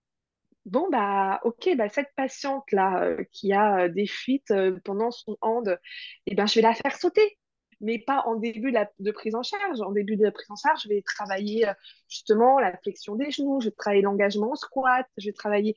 Bon, 0.67 0.89
bah, 0.91 1.41
ok, 1.45 1.77
bah, 1.77 1.89
cette 1.89 2.13
patiente-là 2.17 3.05
euh, 3.05 3.25
qui 3.33 3.53
a 3.53 3.89
des 3.89 4.07
fuites 4.07 4.53
pendant 4.85 5.11
son 5.13 5.37
hand, 5.41 5.79
eh 6.27 6.35
ben, 6.35 6.47
je 6.47 6.57
vais 6.57 6.63
la 6.63 6.75
faire 6.75 6.97
sauter 6.97 7.39
mais 7.81 7.99
pas 7.99 8.23
en 8.27 8.37
début 8.37 8.73
de, 8.73 9.11
prise 9.11 9.35
en 9.35 9.43
charge. 9.43 9.81
En 9.81 9.93
début 9.93 10.17
de 10.17 10.31
prise 10.31 10.51
en 10.51 10.57
charge, 10.57 10.83
je 10.85 10.89
vais 10.89 11.03
travailler 11.03 11.69
euh, 11.69 11.73
justement 12.09 12.59
la 12.59 12.77
flexion 12.79 13.17
des 13.17 13.31
genoux, 13.31 13.61
je 13.61 13.69
vais 13.69 13.75
travailler 13.77 14.03
l'engagement 14.03 14.51
au 14.51 14.57
squat, 14.57 15.07
je 15.19 15.27
vais 15.27 15.33
travailler. 15.33 15.77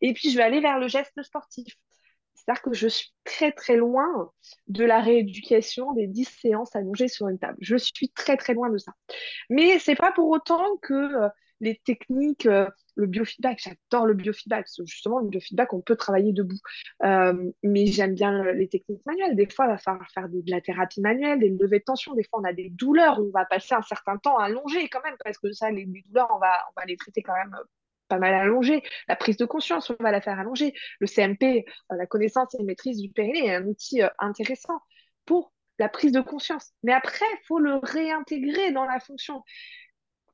Et 0.00 0.12
puis, 0.14 0.30
je 0.30 0.36
vais 0.36 0.42
aller 0.42 0.60
vers 0.60 0.78
le 0.78 0.88
geste 0.88 1.22
sportif. 1.22 1.74
C'est-à-dire 2.34 2.62
que 2.62 2.72
je 2.74 2.88
suis 2.88 3.12
très 3.24 3.52
très 3.52 3.76
loin 3.76 4.30
de 4.68 4.84
la 4.84 5.00
rééducation 5.00 5.92
des 5.92 6.06
10 6.06 6.24
séances 6.24 6.76
allongées 6.76 7.08
sur 7.08 7.28
une 7.28 7.38
table. 7.38 7.56
Je 7.60 7.76
suis 7.76 8.10
très 8.10 8.36
très 8.36 8.54
loin 8.54 8.70
de 8.70 8.76
ça. 8.76 8.92
Mais 9.48 9.78
c'est 9.78 9.94
pas 9.94 10.12
pour 10.12 10.28
autant 10.28 10.76
que 10.82 10.94
euh, 10.94 11.28
les 11.60 11.80
techniques, 11.84 12.46
euh, 12.46 12.68
le 12.96 13.06
biofeedback, 13.06 13.58
j'adore 13.58 14.06
le 14.06 14.14
biofeedback. 14.14 14.66
Justement, 14.84 15.20
le 15.20 15.28
biofeedback, 15.28 15.72
on 15.72 15.80
peut 15.80 15.96
travailler 15.96 16.32
debout. 16.32 16.58
Euh, 17.02 17.50
mais 17.62 17.86
j'aime 17.86 18.14
bien 18.14 18.52
les 18.52 18.68
techniques 18.68 19.04
manuelles. 19.06 19.36
Des 19.36 19.48
fois, 19.48 19.66
il 19.66 19.68
va 19.68 19.78
falloir 19.78 20.08
faire 20.10 20.28
de, 20.28 20.42
la 20.46 20.60
thérapie 20.60 21.00
manuelle, 21.00 21.40
des 21.40 21.50
levées 21.50 21.80
de 21.80 21.84
tension. 21.84 22.14
Des 22.14 22.24
fois, 22.24 22.40
on 22.40 22.44
a 22.44 22.52
des 22.52 22.70
douleurs. 22.70 23.18
On 23.20 23.30
va 23.30 23.44
passer 23.44 23.74
un 23.74 23.82
certain 23.82 24.16
temps 24.18 24.36
allongé 24.38 24.88
quand 24.88 25.02
même, 25.04 25.16
parce 25.24 25.38
que 25.38 25.52
ça, 25.52 25.70
les, 25.70 25.86
douleurs, 25.86 26.28
on 26.34 26.38
va, 26.38 26.58
on 26.70 26.80
va 26.80 26.86
les 26.86 26.96
traiter 26.96 27.22
quand 27.22 27.34
même 27.34 27.56
pas 28.08 28.18
mal 28.18 28.34
allongé. 28.34 28.82
La 29.08 29.16
prise 29.16 29.36
de 29.36 29.46
conscience, 29.46 29.90
on 29.90 30.02
va 30.02 30.10
la 30.10 30.20
faire 30.20 30.38
allonger. 30.38 30.74
Le 31.00 31.06
CMP, 31.06 31.64
euh, 31.92 31.96
la 31.96 32.06
connaissance 32.06 32.54
et 32.54 32.58
la 32.58 32.64
maîtrise 32.64 33.00
du 33.00 33.08
périnée, 33.10 33.46
est 33.46 33.54
un 33.54 33.66
outil 33.66 34.02
intéressant 34.18 34.80
pour 35.24 35.52
la 35.78 35.88
prise 35.88 36.12
de 36.12 36.20
conscience. 36.20 36.72
Mais 36.82 36.92
après, 36.92 37.26
il 37.32 37.46
faut 37.46 37.58
le 37.58 37.76
réintégrer 37.82 38.72
dans 38.72 38.84
la 38.84 39.00
fonction. 39.00 39.42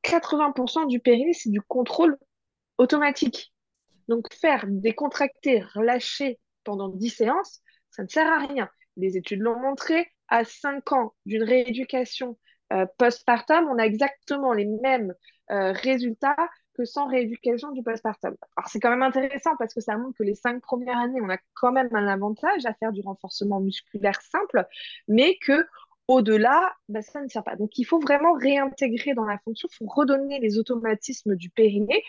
80% 0.02 0.86
du 0.86 1.00
périnée, 1.00 1.32
c'est 1.32 1.50
du 1.50 1.60
contrôle 1.60 2.18
automatique. 2.78 3.52
Donc, 4.08 4.32
faire 4.34 4.64
décontracter, 4.66 5.62
relâcher 5.74 6.38
pendant 6.64 6.88
10 6.88 7.10
séances, 7.10 7.60
ça 7.90 8.02
ne 8.02 8.08
sert 8.08 8.26
à 8.26 8.38
rien. 8.46 8.68
Les 8.96 9.16
études 9.16 9.40
l'ont 9.40 9.58
montré, 9.58 10.10
à 10.28 10.44
5 10.44 10.92
ans 10.92 11.14
d'une 11.26 11.42
rééducation 11.42 12.38
euh, 12.72 12.86
postpartum, 12.98 13.68
on 13.68 13.78
a 13.78 13.84
exactement 13.84 14.52
les 14.52 14.64
mêmes 14.64 15.12
euh, 15.50 15.72
résultats 15.72 16.36
que 16.74 16.84
sans 16.84 17.08
rééducation 17.08 17.72
du 17.72 17.82
postpartum. 17.82 18.36
Alors, 18.56 18.68
c'est 18.68 18.78
quand 18.78 18.90
même 18.90 19.02
intéressant 19.02 19.56
parce 19.58 19.74
que 19.74 19.80
ça 19.80 19.96
montre 19.96 20.16
que 20.16 20.22
les 20.22 20.36
5 20.36 20.62
premières 20.62 20.98
années, 20.98 21.20
on 21.20 21.28
a 21.28 21.38
quand 21.54 21.72
même 21.72 21.88
un 21.92 22.06
avantage 22.06 22.64
à 22.66 22.74
faire 22.74 22.92
du 22.92 23.00
renforcement 23.00 23.60
musculaire 23.60 24.20
simple, 24.22 24.64
mais 25.08 25.36
que 25.42 25.66
au-delà, 26.10 26.74
bah, 26.88 27.02
ça 27.02 27.22
ne 27.22 27.28
sert 27.28 27.44
pas. 27.44 27.54
Donc, 27.54 27.78
il 27.78 27.84
faut 27.84 28.00
vraiment 28.00 28.32
réintégrer 28.32 29.14
dans 29.14 29.24
la 29.24 29.38
fonction, 29.38 29.68
il 29.70 29.76
faut 29.76 29.86
redonner 29.86 30.40
les 30.40 30.58
automatismes 30.58 31.36
du 31.36 31.50
périnée 31.50 32.02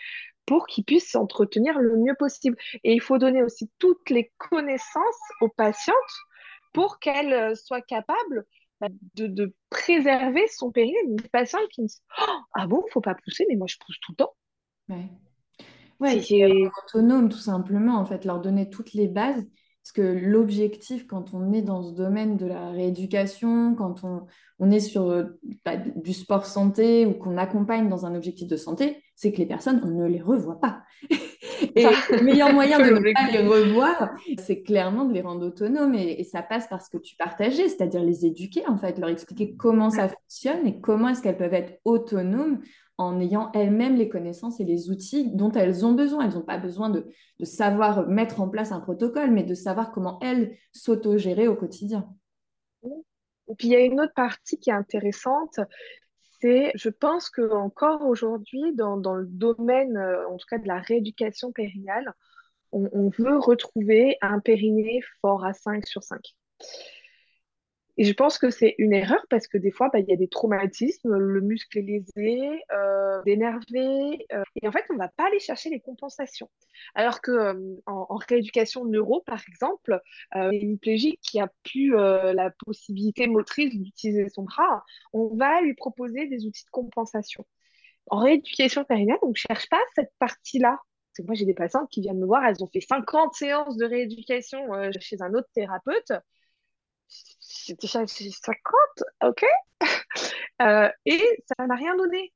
pour 0.44 0.66
qu'il 0.66 0.84
puisse 0.84 1.08
s'entretenir 1.08 1.78
le 1.78 1.96
mieux 1.96 2.16
possible. 2.18 2.56
Et 2.82 2.94
il 2.94 3.00
faut 3.00 3.18
donner 3.18 3.44
aussi 3.44 3.70
toutes 3.78 4.10
les 4.10 4.32
connaissances 4.38 5.22
aux 5.40 5.48
patientes 5.48 5.94
pour 6.72 6.98
qu'elles 6.98 7.32
euh, 7.32 7.54
soient 7.54 7.80
capables 7.80 8.44
bah, 8.80 8.88
de, 9.14 9.54
préserver 9.70 10.48
son 10.48 10.72
périnée. 10.72 10.98
Une 11.06 11.20
patiente 11.20 11.68
qui 11.70 11.82
me 11.82 11.86
dit 11.86 12.02
oh, 12.22 12.40
Ah 12.54 12.66
bon, 12.66 12.80
il 12.80 12.86
ne 12.86 12.90
faut 12.90 13.00
pas 13.00 13.14
pousser, 13.14 13.46
mais 13.48 13.54
moi 13.54 13.68
je 13.68 13.76
pousse 13.86 14.00
tout 14.00 14.12
le 14.12 14.16
temps. 14.16 14.34
Ouais, 14.88 15.08
ouais 16.00 16.20
c'est 16.20 16.44
autonome 16.44 17.28
tout 17.28 17.38
simplement, 17.38 17.98
en 17.98 18.04
fait, 18.04 18.24
leur 18.24 18.40
donner 18.40 18.68
toutes 18.68 18.94
les 18.94 19.06
bases 19.06 19.46
parce 19.82 19.92
que 19.92 20.02
l'objectif, 20.02 21.08
quand 21.08 21.34
on 21.34 21.52
est 21.52 21.62
dans 21.62 21.82
ce 21.82 21.92
domaine 21.92 22.36
de 22.36 22.46
la 22.46 22.70
rééducation, 22.70 23.74
quand 23.74 24.04
on, 24.04 24.26
on 24.60 24.70
est 24.70 24.78
sur 24.78 25.10
euh, 25.10 25.24
bah, 25.64 25.76
du 25.76 26.12
sport 26.12 26.46
santé 26.46 27.04
ou 27.04 27.14
qu'on 27.14 27.36
accompagne 27.36 27.88
dans 27.88 28.06
un 28.06 28.14
objectif 28.14 28.46
de 28.46 28.56
santé, 28.56 29.02
c'est 29.16 29.32
que 29.32 29.38
les 29.38 29.46
personnes, 29.46 29.80
on 29.82 29.88
ne 29.88 30.06
les 30.06 30.22
revoit 30.22 30.60
pas. 30.60 30.82
et 31.74 31.82
le 31.82 32.22
meilleur 32.22 32.52
moyen 32.54 32.78
de 32.78 32.94
ne 32.94 33.12
pas 33.12 33.28
les 33.32 33.44
revoir, 33.44 34.10
c'est 34.38 34.62
clairement 34.62 35.04
de 35.04 35.14
les 35.14 35.20
rendre 35.20 35.44
autonomes. 35.44 35.96
Et, 35.96 36.20
et, 36.20 36.24
ça 36.24 36.42
passe 36.42 36.68
par 36.68 36.80
ce 36.80 36.88
que 36.88 36.98
tu 36.98 37.16
partageais, 37.16 37.68
c'est-à-dire 37.68 38.04
les 38.04 38.24
éduquer, 38.24 38.62
en 38.68 38.76
fait, 38.76 39.00
leur 39.00 39.10
expliquer 39.10 39.56
comment 39.56 39.90
ça 39.90 40.08
fonctionne 40.08 40.64
et 40.64 40.80
comment 40.80 41.08
est-ce 41.08 41.22
qu'elles 41.22 41.36
peuvent 41.36 41.54
être 41.54 41.80
autonomes 41.84 42.60
en 42.98 43.20
ayant 43.20 43.50
elles-mêmes 43.52 43.96
les 43.96 44.08
connaissances 44.08 44.60
et 44.60 44.64
les 44.64 44.90
outils 44.90 45.30
dont 45.34 45.50
elles 45.52 45.84
ont 45.84 45.92
besoin. 45.92 46.26
Elles 46.26 46.34
n'ont 46.34 46.42
pas 46.42 46.58
besoin 46.58 46.90
de, 46.90 47.06
savoir 47.42 48.06
mettre 48.06 48.40
en 48.40 48.48
place 48.48 48.72
un 48.72 48.80
protocole, 48.80 49.30
mais 49.30 49.42
de 49.42 49.54
savoir 49.54 49.92
comment 49.92 50.18
elles 50.20 50.56
s'autogérer 50.72 51.48
au 51.48 51.56
quotidien. 51.56 52.08
Et 52.84 53.54
puis 53.56 53.68
il 53.68 53.72
y 53.72 53.76
a 53.76 53.80
une 53.80 54.00
autre 54.00 54.14
partie 54.14 54.58
qui 54.58 54.70
est 54.70 54.74
intéressante, 54.74 55.58
c'est, 56.40 56.72
je 56.74 56.88
pense 56.88 57.30
qu'encore 57.30 58.02
aujourd'hui, 58.02 58.74
dans, 58.74 58.96
le 58.96 59.26
domaine, 59.26 59.96
euh, 59.96 60.28
en 60.28 60.36
tout 60.36 60.46
cas 60.50 60.58
de 60.58 60.66
la 60.66 60.80
rééducation 60.80 61.52
périnale, 61.52 62.12
on, 62.72 62.88
on 62.92 63.10
veut 63.10 63.38
retrouver 63.38 64.16
un 64.22 64.40
périnée 64.40 65.00
fort 65.20 65.44
à 65.44 65.52
5 65.52 65.86
sur 65.86 66.02
5. 66.02 66.20
Et 67.98 68.04
je 68.04 68.12
pense 68.14 68.38
que 68.38 68.48
c'est 68.50 68.74
une 68.78 68.94
erreur 68.94 69.22
parce 69.28 69.46
que 69.46 69.58
des 69.58 69.70
fois, 69.70 69.90
bah, 69.92 69.98
il 69.98 70.08
y 70.08 70.12
a 70.12 70.16
des 70.16 70.28
traumatismes, 70.28 71.14
le 71.14 71.40
muscle 71.42 71.78
est 71.78 71.82
lésé, 71.82 72.62
euh, 72.72 73.22
énervé, 73.26 74.26
euh, 74.32 74.42
et 74.62 74.66
en 74.66 74.72
fait, 74.72 74.84
on 74.90 74.94
ne 74.94 74.98
va 74.98 75.08
pas 75.08 75.26
aller 75.26 75.40
chercher 75.40 75.68
les 75.68 75.80
compensations. 75.80 76.48
Alors 76.94 77.20
que 77.20 77.30
euh, 77.30 77.76
en, 77.86 78.16
rééducation 78.28 78.86
neuro, 78.86 79.20
par 79.26 79.42
exemple, 79.46 80.00
euh, 80.36 80.50
une 80.52 80.78
plégique 80.78 81.20
qui 81.20 81.38
a 81.38 81.50
plus 81.64 81.92
la 81.92 82.50
possibilité 82.64 83.26
motrice 83.26 83.74
d'utiliser 83.76 84.28
son 84.30 84.44
bras, 84.44 84.84
on 85.12 85.34
va 85.36 85.60
lui 85.60 85.74
proposer 85.74 86.26
des 86.28 86.46
outils 86.46 86.64
de 86.64 86.70
compensation. 86.70 87.46
En 88.06 88.18
rééducation 88.20 88.84
périnale, 88.84 89.18
on 89.22 89.30
ne 89.30 89.34
cherche 89.34 89.68
pas 89.68 89.80
cette 89.94 90.12
partie-là. 90.18 90.78
Moi, 91.24 91.34
j'ai 91.34 91.44
des 91.44 91.54
patientes 91.54 91.90
qui 91.90 92.00
viennent 92.00 92.18
me 92.18 92.26
voir, 92.26 92.44
elles 92.44 92.64
ont 92.64 92.68
fait 92.72 92.80
50 92.80 93.34
séances 93.34 93.76
de 93.76 93.84
rééducation 93.84 94.66
chez 94.98 95.20
un 95.20 95.34
autre 95.34 95.48
thérapeute 95.54 96.12
déjà 97.80 98.06
50, 98.06 98.56
ok? 99.24 99.44
Euh, 100.60 100.88
Et 101.06 101.18
ça 101.48 101.66
n'a 101.66 101.74
rien 101.74 101.96
donné. 101.96 102.32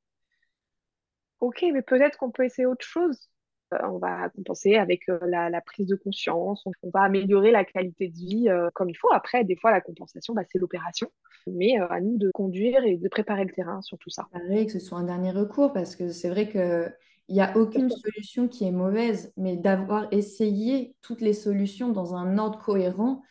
Ok, 1.39 1.63
mais 1.71 1.81
peut-être 1.81 2.17
qu'on 2.17 2.31
peut 2.31 2.43
essayer 2.43 2.65
autre 2.65 2.85
chose. 2.85 3.29
Euh, 3.73 3.77
on 3.83 3.99
va 3.99 4.27
compenser 4.29 4.75
avec 4.75 5.07
euh, 5.07 5.19
la, 5.23 5.61
prise 5.61 5.87
de 5.87 5.95
conscience, 5.95 6.65
on, 6.65 6.89
va 6.89 7.03
améliorer 7.03 7.51
la 7.51 7.63
qualité 7.63 8.09
de 8.09 8.13
vie 8.13 8.47
comme 8.73 8.89
il 8.89 8.95
faut. 8.95 9.13
Après, 9.13 9.45
des 9.45 9.55
fois, 9.55 9.71
la 9.71 9.79
compensation, 9.79 10.33
bah, 10.33 10.41
c'est 10.51 10.59
l'opération. 10.59 11.09
Mais 11.45 11.77
à 11.77 12.01
nous 12.01 12.17
de 12.17 12.31
conduire 12.33 12.83
et 12.83 12.97
de 12.97 13.07
préparer 13.07 13.45
le 13.45 13.53
terrain 13.53 13.81
sur 13.81 13.97
tout 13.97 14.09
ça. 14.09 14.27
que 14.33 14.69
ce 14.69 14.79
soit 14.79 14.97
un 14.97 15.03
dernier 15.03 15.31
recours, 15.31 15.71
parce 15.71 15.95
que 15.95 16.09
c'est 16.09 16.29
vrai 16.29 16.49
que 16.49 16.91
il 17.29 17.35
n'y 17.35 17.41
a 17.41 17.57
aucune 17.57 17.89
solution 17.89 18.47
qui 18.47 18.65
est 18.65 18.71
mauvaise, 18.71 19.33
mais 19.35 19.57
d'avoir 19.57 20.07
essayé 20.11 20.95
toutes 21.01 21.21
les 21.21 21.33
solutions 21.33 21.89
dans 21.89 22.15
un 22.15 22.37
ordre 22.37 22.59
cohérent, 22.59 23.21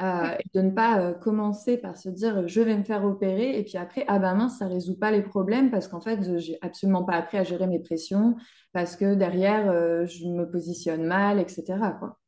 euh, 0.00 0.36
de 0.54 0.60
ne 0.62 0.70
pas 0.70 1.00
euh, 1.00 1.12
commencer 1.12 1.76
par 1.76 1.96
se 1.96 2.08
dire 2.08 2.48
je 2.48 2.60
vais 2.60 2.76
me 2.76 2.82
faire 2.82 3.04
opérer 3.04 3.58
et 3.58 3.62
puis 3.62 3.76
après 3.76 4.04
ah 4.08 4.18
ben 4.18 4.34
mince 4.34 4.58
ça 4.58 4.66
résout 4.66 4.98
pas 4.98 5.10
les 5.10 5.22
problèmes 5.22 5.70
parce 5.70 5.86
qu'en 5.86 6.00
fait 6.00 6.38
j'ai 6.38 6.58
absolument 6.62 7.04
pas 7.04 7.14
appris 7.14 7.38
à 7.38 7.44
gérer 7.44 7.66
mes 7.66 7.78
pressions 7.78 8.36
parce 8.72 8.96
que 8.96 9.14
derrière 9.14 9.70
euh, 9.70 10.06
je 10.06 10.26
me 10.26 10.50
positionne 10.50 11.04
mal 11.04 11.38
etc 11.38 11.64
quoi. 11.98 12.18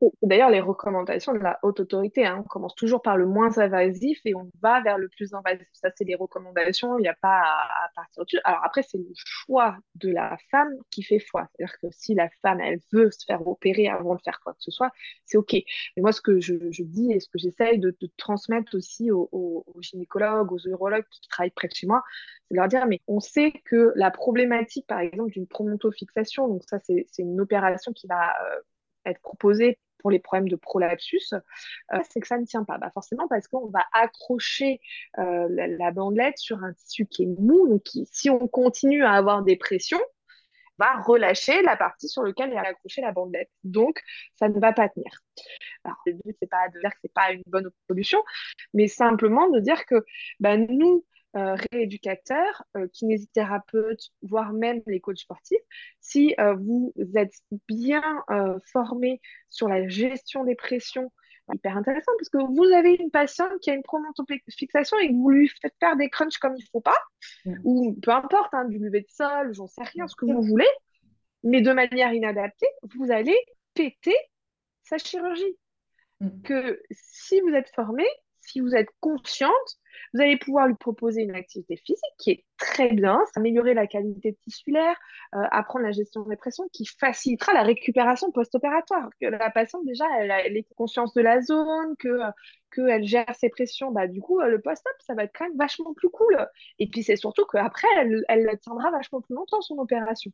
C'est 0.00 0.10
d'ailleurs 0.22 0.50
les 0.50 0.60
recommandations 0.60 1.32
de 1.32 1.38
la 1.38 1.58
haute 1.62 1.80
autorité. 1.80 2.26
Hein. 2.26 2.38
On 2.40 2.48
commence 2.48 2.74
toujours 2.74 3.02
par 3.02 3.16
le 3.16 3.26
moins 3.26 3.58
invasif 3.58 4.20
et 4.24 4.34
on 4.34 4.50
va 4.60 4.80
vers 4.80 4.98
le 4.98 5.08
plus 5.08 5.34
invasif. 5.34 5.66
Ça, 5.72 5.90
c'est 5.94 6.04
les 6.04 6.14
recommandations. 6.14 6.98
Il 6.98 7.02
n'y 7.02 7.08
a 7.08 7.16
pas 7.20 7.40
à, 7.40 7.88
partir 7.94 8.24
dessus. 8.24 8.40
Alors 8.44 8.60
après, 8.64 8.82
c'est 8.82 8.98
le 8.98 9.10
choix 9.14 9.76
de 9.96 10.10
la 10.10 10.36
femme 10.50 10.72
qui 10.90 11.02
fait 11.02 11.18
foi. 11.18 11.48
C'est-à-dire 11.54 11.76
que 11.80 11.86
si 11.90 12.14
la 12.14 12.28
femme, 12.42 12.60
elle 12.60 12.80
veut 12.92 13.10
se 13.10 13.24
faire 13.24 13.46
opérer 13.46 13.88
avant 13.88 14.14
de 14.14 14.20
faire 14.22 14.40
quoi 14.40 14.52
que 14.52 14.62
ce 14.62 14.70
soit, 14.70 14.90
c'est 15.24 15.38
OK. 15.38 15.52
Mais 15.52 16.02
moi, 16.02 16.12
ce 16.12 16.20
que 16.20 16.40
je, 16.40 16.54
dis 16.82 17.12
et 17.12 17.20
ce 17.20 17.28
que 17.28 17.38
j'essaye 17.38 17.78
de, 17.78 17.96
transmettre 18.16 18.76
aussi 18.76 19.10
aux, 19.10 19.64
gynécologues, 19.80 20.52
aux 20.52 20.58
urologues 20.66 21.06
qui 21.10 21.28
travaillent 21.28 21.50
près 21.50 21.68
de 21.68 21.74
chez 21.74 21.86
moi, 21.86 22.02
c'est 22.48 22.54
de 22.54 22.56
leur 22.58 22.68
dire, 22.68 22.86
mais 22.86 23.00
on 23.06 23.20
sait 23.20 23.52
que 23.64 23.92
la 23.96 24.10
problématique, 24.10 24.86
par 24.86 25.00
exemple, 25.00 25.30
d'une 25.30 25.46
promontofixation, 25.46 26.48
donc 26.48 26.62
ça, 26.66 26.78
c'est 26.80 27.06
une 27.18 27.40
opération 27.40 27.92
qui 27.92 28.06
va... 28.06 28.32
Euh, 28.44 28.60
être 29.06 29.20
proposé 29.20 29.78
pour 29.98 30.10
les 30.10 30.18
problèmes 30.18 30.48
de 30.48 30.56
prolapsus, 30.56 31.32
euh, 31.32 31.98
c'est 32.10 32.20
que 32.20 32.26
ça 32.26 32.38
ne 32.38 32.44
tient 32.44 32.64
pas. 32.64 32.76
Bah 32.78 32.90
forcément 32.92 33.28
parce 33.28 33.46
qu'on 33.48 33.68
va 33.68 33.84
accrocher 33.92 34.80
euh, 35.18 35.46
la, 35.48 35.90
bandelette 35.92 36.38
sur 36.38 36.62
un 36.62 36.72
tissu 36.74 37.06
qui 37.06 37.22
est 37.22 37.34
mou, 37.38 37.68
donc 37.68 37.82
si 38.10 38.28
on 38.28 38.48
continue 38.48 39.04
à 39.04 39.12
avoir 39.12 39.42
des 39.42 39.56
pressions, 39.56 40.00
va 40.78 41.00
relâcher 41.02 41.62
la 41.62 41.76
partie 41.76 42.08
sur 42.08 42.22
laquelle 42.22 42.50
il 42.50 42.56
a 42.56 42.62
accroché 42.62 43.02
la 43.02 43.12
bandelette. 43.12 43.50
Donc, 43.62 44.00
ça 44.34 44.48
ne 44.48 44.58
va 44.58 44.72
pas 44.72 44.88
tenir. 44.88 45.10
Alors, 45.84 45.98
le 46.06 46.14
but, 46.14 46.36
c'est 46.40 46.48
pas 46.48 46.68
de 46.68 46.80
dire 46.80 46.90
que 46.90 46.98
c'est 47.02 47.12
pas 47.12 47.32
une 47.32 47.42
bonne 47.46 47.70
solution, 47.88 48.22
mais 48.74 48.88
simplement 48.88 49.48
de 49.50 49.60
dire 49.60 49.84
que 49.86 50.04
bah, 50.40 50.56
nous, 50.56 51.04
euh, 51.36 51.56
rééducateurs, 51.72 52.62
euh, 52.76 52.86
kinésithérapeutes, 52.88 54.10
voire 54.22 54.52
même 54.52 54.82
les 54.86 55.00
coachs 55.00 55.18
sportifs, 55.18 55.62
si 56.00 56.34
euh, 56.38 56.54
vous 56.54 56.92
êtes 57.14 57.34
bien 57.68 58.02
formé 58.72 59.20
sur 59.48 59.68
la 59.68 59.88
gestion 59.88 60.44
des 60.44 60.54
pressions, 60.54 61.10
hyper 61.52 61.76
intéressant 61.76 62.12
parce 62.18 62.28
que 62.28 62.38
vous 62.38 62.64
avez 62.74 62.94
une 62.94 63.10
patiente 63.10 63.58
qui 63.60 63.70
a 63.70 63.74
une 63.74 63.82
fixation 64.50 64.98
et 64.98 65.08
que 65.08 65.14
vous 65.14 65.30
lui 65.30 65.48
faites 65.48 65.74
faire 65.80 65.96
des 65.96 66.08
crunchs 66.08 66.38
comme 66.38 66.54
il 66.56 66.62
ne 66.62 66.68
faut 66.70 66.80
pas, 66.80 66.98
ou 67.64 67.96
peu 68.02 68.10
importe, 68.10 68.52
hein, 68.52 68.66
du 68.66 68.78
lever 68.78 69.00
de 69.00 69.10
sol, 69.10 69.52
j'en 69.54 69.66
sais 69.66 69.82
rien, 69.82 70.06
ce 70.06 70.16
que 70.16 70.26
vous 70.26 70.42
voulez, 70.42 70.68
mais 71.42 71.60
de 71.60 71.72
manière 71.72 72.12
inadaptée, 72.12 72.68
vous 72.94 73.10
allez 73.10 73.36
péter 73.74 74.16
sa 74.82 74.98
chirurgie. 74.98 75.56
Mm. 76.20 76.42
Que 76.42 76.82
si 76.90 77.40
vous 77.40 77.50
êtes 77.50 77.70
formé, 77.74 78.04
si 78.42 78.60
vous 78.60 78.74
êtes 78.74 78.88
consciente, 79.00 79.78
vous 80.14 80.20
allez 80.20 80.36
pouvoir 80.36 80.68
lui 80.68 80.74
proposer 80.74 81.22
une 81.22 81.34
activité 81.34 81.76
physique 81.76 82.14
qui 82.18 82.30
est 82.30 82.44
très 82.58 82.92
bien, 82.92 83.22
améliorer 83.34 83.74
la 83.74 83.86
qualité 83.86 84.36
tissulaire, 84.42 84.96
euh, 85.34 85.42
apprendre 85.50 85.84
la 85.84 85.92
gestion 85.92 86.22
des 86.22 86.36
pressions, 86.36 86.68
qui 86.72 86.84
facilitera 86.86 87.52
la 87.52 87.62
récupération 87.62 88.30
post-opératoire. 88.30 89.08
Que 89.20 89.26
la 89.26 89.50
patiente, 89.50 89.84
déjà, 89.84 90.04
elle, 90.18 90.30
a, 90.30 90.44
elle 90.46 90.56
est 90.56 90.66
conscience 90.76 91.14
de 91.14 91.22
la 91.22 91.40
zone, 91.40 91.96
que 91.98 92.18
qu'elle 92.74 93.04
gère 93.04 93.34
ses 93.34 93.48
pressions. 93.48 93.90
Bah, 93.90 94.06
du 94.06 94.20
coup, 94.20 94.40
le 94.40 94.60
post-op, 94.60 94.94
ça 95.00 95.14
va 95.14 95.24
être 95.24 95.32
quand 95.36 95.46
même 95.46 95.58
vachement 95.58 95.94
plus 95.94 96.10
cool. 96.10 96.46
Et 96.78 96.88
puis, 96.88 97.02
c'est 97.02 97.16
surtout 97.16 97.44
qu'après, 97.46 97.88
elle, 97.98 98.24
elle 98.28 98.58
tiendra 98.60 98.90
vachement 98.90 99.20
plus 99.20 99.34
longtemps, 99.34 99.60
son 99.60 99.78
opération. 99.78 100.32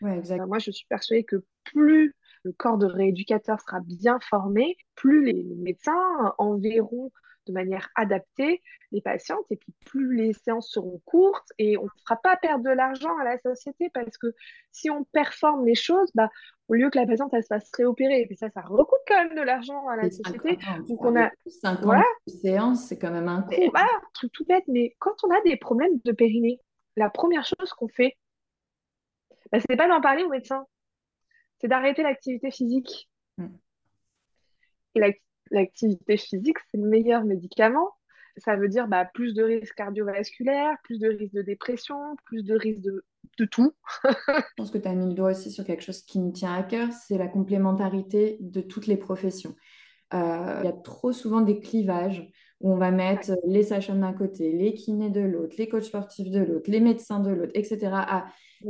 Ouais, 0.00 0.18
exactement. 0.18 0.48
moi, 0.48 0.58
je 0.58 0.70
suis 0.70 0.86
persuadée 0.86 1.24
que 1.24 1.44
plus 1.64 2.14
le 2.42 2.52
corps 2.52 2.78
de 2.78 2.86
rééducateur 2.86 3.60
sera 3.60 3.80
bien 3.80 4.18
formé, 4.20 4.76
plus 4.94 5.24
les 5.24 5.44
médecins 5.56 6.34
enverront 6.38 7.10
de 7.46 7.52
manière 7.52 7.88
adaptée 7.94 8.62
les 8.92 9.00
patientes 9.00 9.44
et 9.50 9.56
puis 9.56 9.72
plus 9.84 10.14
les 10.14 10.32
séances 10.32 10.70
seront 10.70 11.00
courtes 11.04 11.48
et 11.58 11.76
on 11.76 11.84
ne 11.84 11.88
fera 12.04 12.16
pas 12.16 12.36
perdre 12.36 12.64
de 12.64 12.70
l'argent 12.70 13.16
à 13.18 13.24
la 13.24 13.38
société 13.38 13.90
parce 13.92 14.16
que 14.18 14.34
si 14.72 14.90
on 14.90 15.04
performe 15.04 15.66
les 15.66 15.74
choses, 15.74 16.10
bah, 16.14 16.30
au 16.68 16.74
lieu 16.74 16.90
que 16.90 16.98
la 16.98 17.06
patiente 17.06 17.32
elle 17.34 17.42
se 17.42 17.48
fasse 17.48 17.70
réopérer, 17.76 18.20
et 18.20 18.26
puis 18.26 18.36
ça, 18.36 18.50
ça 18.50 18.62
recoûte 18.62 19.00
quand 19.06 19.16
même 19.16 19.34
de 19.34 19.42
l'argent 19.42 19.86
à 19.88 19.96
la 19.96 20.10
société. 20.10 20.58
Donc 20.88 21.04
on 21.04 21.16
a 21.16 21.30
50 21.46 21.84
voilà. 21.84 22.04
séances, 22.26 22.86
c'est 22.86 22.98
quand 22.98 23.10
même 23.10 23.28
un 23.28 23.42
coût. 23.42 23.54
Voilà, 23.70 23.90
truc 24.14 24.32
tout 24.32 24.44
bête, 24.44 24.64
mais 24.68 24.94
quand 24.98 25.24
on 25.24 25.30
a 25.30 25.40
des 25.42 25.56
problèmes 25.56 25.98
de 26.04 26.12
périnée, 26.12 26.60
la 26.96 27.10
première 27.10 27.44
chose 27.44 27.72
qu'on 27.76 27.88
fait, 27.88 28.16
bah, 29.52 29.58
c'est 29.60 29.76
pas 29.76 29.88
d'en 29.88 30.00
parler 30.00 30.22
au 30.22 30.28
médecin, 30.28 30.66
c'est 31.60 31.68
d'arrêter 31.68 32.02
l'activité 32.02 32.50
physique. 32.50 33.08
Mm. 33.38 33.48
Et 34.96 35.00
l'activité 35.50 36.16
physique, 36.16 36.58
c'est 36.70 36.78
le 36.78 36.88
meilleur 36.88 37.24
médicament. 37.24 37.90
Ça 38.36 38.56
veut 38.56 38.68
dire 38.68 38.88
bah, 38.88 39.04
plus 39.04 39.32
de 39.34 39.42
risques 39.42 39.74
cardiovasculaires, 39.74 40.76
plus 40.82 40.98
de 40.98 41.08
risques 41.08 41.34
de 41.34 41.42
dépression, 41.42 42.16
plus 42.24 42.42
de 42.42 42.54
risques 42.54 42.80
de, 42.80 43.04
de 43.38 43.44
tout. 43.44 43.72
Je 44.04 44.54
pense 44.56 44.70
que 44.70 44.78
tu 44.78 44.88
as 44.88 44.94
mis 44.94 45.06
le 45.06 45.14
doigt 45.14 45.30
aussi 45.30 45.52
sur 45.52 45.64
quelque 45.64 45.82
chose 45.82 46.02
qui 46.02 46.20
me 46.20 46.32
tient 46.32 46.52
à 46.52 46.62
cœur, 46.62 46.88
c'est 46.92 47.18
la 47.18 47.28
complémentarité 47.28 48.38
de 48.40 48.60
toutes 48.60 48.86
les 48.86 48.96
professions. 48.96 49.54
Euh, 50.12 50.58
il 50.60 50.66
y 50.66 50.68
a 50.68 50.72
trop 50.72 51.12
souvent 51.12 51.40
des 51.40 51.60
clivages 51.60 52.28
où 52.64 52.72
on 52.72 52.78
va 52.78 52.90
mettre 52.90 53.32
les 53.46 53.62
sages 53.62 53.90
d'un 53.90 54.14
côté, 54.14 54.50
les 54.50 54.72
kinés 54.72 55.10
de 55.10 55.20
l'autre, 55.20 55.54
les 55.58 55.68
coachs 55.68 55.84
sportifs 55.84 56.30
de 56.30 56.40
l'autre, 56.40 56.70
les 56.70 56.80
médecins 56.80 57.20
de 57.20 57.28
l'autre, 57.28 57.52
etc. 57.54 57.94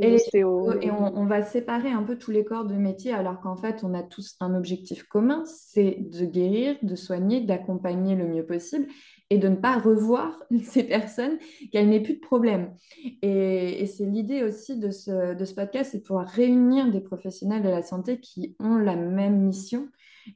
et, 0.01 0.17
et 0.33 0.43
on, 0.43 1.25
va 1.25 1.43
séparer 1.43 1.91
un 1.91 2.03
peu 2.03 2.17
tous 2.17 2.31
les 2.31 2.43
corps 2.43 2.65
de 2.65 2.73
métier 2.73 3.13
alors 3.13 3.39
qu'en 3.39 3.55
fait, 3.55 3.85
on 3.85 3.93
a 3.93 4.03
tous 4.03 4.35
un 4.41 4.53
objectif 4.53 5.03
commun, 5.03 5.43
c'est 5.45 5.97
de 6.01 6.25
guérir, 6.25 6.75
de 6.81 6.93
soigner, 6.95 7.39
d'accompagner 7.39 8.15
le 8.15 8.27
mieux 8.27 8.45
possible 8.45 8.85
et 9.29 9.37
de 9.37 9.47
ne 9.47 9.55
pas 9.55 9.77
revoir 9.77 10.43
ces 10.61 10.83
personnes, 10.83 11.37
qu'elles 11.71 11.87
n'aient 11.87 12.03
plus 12.03 12.15
de 12.15 12.19
problème. 12.19 12.75
Et, 13.21 13.85
c'est 13.85 14.05
l'idée 14.05 14.43
aussi 14.43 14.77
de 14.77 14.91
ce, 14.91 15.35
de 15.35 15.45
ce 15.45 15.55
podcast, 15.55 15.91
c'est 15.93 15.99
de 15.99 16.03
pouvoir 16.03 16.27
réunir 16.27 16.91
des 16.91 16.99
professionnels 16.99 17.63
de 17.63 17.69
la 17.69 17.81
santé 17.81 18.19
qui 18.19 18.57
ont 18.59 18.75
la 18.75 18.97
même 18.97 19.39
mission 19.39 19.87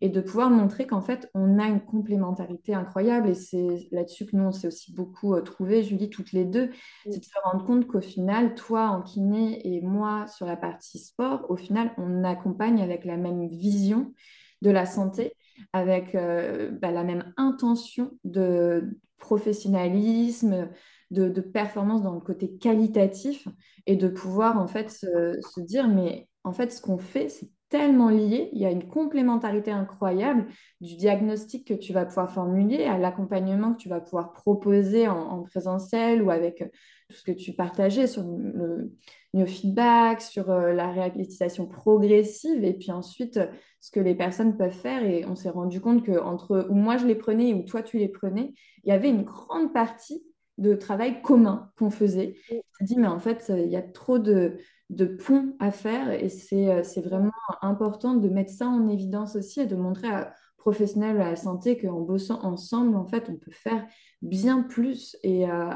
et 0.01 0.09
de 0.09 0.21
pouvoir 0.21 0.49
montrer 0.49 0.87
qu'en 0.87 1.01
fait, 1.01 1.29
on 1.33 1.59
a 1.59 1.67
une 1.67 1.81
complémentarité 1.81 2.73
incroyable. 2.73 3.29
Et 3.29 3.35
c'est 3.35 3.87
là-dessus 3.91 4.25
que 4.25 4.35
nous, 4.35 4.43
on 4.43 4.51
s'est 4.51 4.67
aussi 4.67 4.93
beaucoup 4.93 5.35
euh, 5.35 5.41
trouvé, 5.41 5.83
Julie, 5.83 6.09
toutes 6.09 6.31
les 6.31 6.45
deux. 6.45 6.69
C'est 7.03 7.19
de 7.19 7.25
se 7.25 7.31
rendre 7.43 7.65
compte 7.65 7.87
qu'au 7.87 8.01
final, 8.01 8.55
toi 8.55 8.87
en 8.87 9.01
kiné 9.01 9.75
et 9.75 9.81
moi 9.81 10.27
sur 10.27 10.45
la 10.45 10.57
partie 10.57 10.99
sport, 10.99 11.45
au 11.49 11.55
final, 11.55 11.91
on 11.97 12.23
accompagne 12.23 12.81
avec 12.81 13.05
la 13.05 13.17
même 13.17 13.47
vision 13.47 14.13
de 14.61 14.71
la 14.71 14.85
santé, 14.85 15.33
avec 15.73 16.15
euh, 16.15 16.71
bah, 16.71 16.91
la 16.91 17.03
même 17.03 17.33
intention 17.37 18.11
de 18.23 18.97
professionnalisme, 19.17 20.69
de, 21.11 21.41
performance 21.41 22.03
dans 22.03 22.13
le 22.13 22.19
côté 22.19 22.51
qualitatif 22.57 23.47
et 23.85 23.95
de 23.95 24.07
pouvoir 24.07 24.59
en 24.59 24.67
fait 24.67 24.89
se, 24.91 25.39
se 25.41 25.59
dire 25.59 25.87
mais 25.87 26.27
en 26.43 26.53
fait 26.53 26.71
ce 26.71 26.81
qu'on 26.81 26.99
fait 26.99 27.29
c'est 27.29 27.49
tellement 27.69 28.09
liés, 28.09 28.49
il 28.51 28.59
y 28.59 28.65
a 28.65 28.71
une 28.71 28.87
complémentarité 28.87 29.71
incroyable 29.71 30.47
du 30.81 30.95
diagnostic 30.95 31.67
que 31.67 31.73
tu 31.73 31.93
vas 31.93 32.05
pouvoir 32.05 32.31
formuler 32.31 32.85
à 32.85 32.97
l'accompagnement 32.97 33.73
que 33.73 33.81
tu 33.81 33.89
vas 33.89 34.01
pouvoir 34.01 34.33
proposer 34.33 35.07
en, 35.07 35.43
présentiel 35.43 36.21
ou 36.23 36.31
avec 36.31 36.61
euh, 36.61 36.67
tout 37.09 37.15
ce 37.15 37.23
que 37.23 37.31
tu 37.31 37.53
partageais 37.53 38.07
sur 38.07 38.23
le 38.23 38.91
neofeedback, 39.33 40.21
sur 40.21 40.49
euh, 40.49 40.73
la 40.73 40.91
réhabilitation 40.91 41.67
progressive 41.67 42.63
et 42.63 42.73
puis 42.73 42.91
ensuite 42.91 43.37
euh, 43.37 43.47
ce 43.79 43.91
que 43.91 43.99
les 43.99 44.15
personnes 44.15 44.57
peuvent 44.57 44.71
faire. 44.71 45.03
Et 45.03 45.25
on 45.25 45.35
s'est 45.35 45.49
rendu 45.49 45.79
compte 45.79 46.03
que 46.03 46.19
entre 46.19 46.67
où 46.69 46.73
moi 46.73 46.97
je 46.97 47.05
les 47.05 47.15
prenais 47.15 47.49
et 47.49 47.53
où 47.53 47.61
toi 47.63 47.83
tu 47.83 47.99
les 47.99 48.09
prenais, 48.09 48.53
il 48.83 48.89
y 48.89 48.91
avait 48.91 49.09
une 49.09 49.23
grande 49.23 49.71
partie 49.73 50.23
de 50.59 50.75
travail 50.75 51.21
commun 51.21 51.71
qu'on 51.77 51.89
faisait. 51.89 52.35
On 52.51 52.85
dit, 52.85 52.97
mais 52.97 53.07
en 53.07 53.19
fait, 53.19 53.51
il 53.55 53.69
y 53.69 53.75
a 53.75 53.81
trop 53.81 54.19
de, 54.19 54.57
de 54.89 55.05
pont 55.05 55.55
à 55.59 55.71
faire 55.71 56.11
et 56.11 56.29
euh, 56.53 56.83
c'est 56.83 57.01
vraiment 57.01 57.31
important 57.61 58.15
de 58.15 58.27
mettre 58.29 58.51
ça 58.51 58.67
en 58.67 58.87
évidence 58.87 59.35
aussi 59.35 59.61
et 59.61 59.65
de 59.65 59.75
montrer 59.75 60.09
à 60.09 60.33
professionnels 60.57 61.13
de 61.13 61.19
la 61.19 61.35
santé 61.35 61.77
qu'en 61.77 62.01
bossant 62.01 62.43
ensemble, 62.43 62.95
en 62.97 63.05
fait, 63.05 63.29
on 63.29 63.35
peut 63.35 63.51
faire 63.51 63.85
bien 64.21 64.61
plus 64.61 65.15
et 65.23 65.49
euh, 65.49 65.69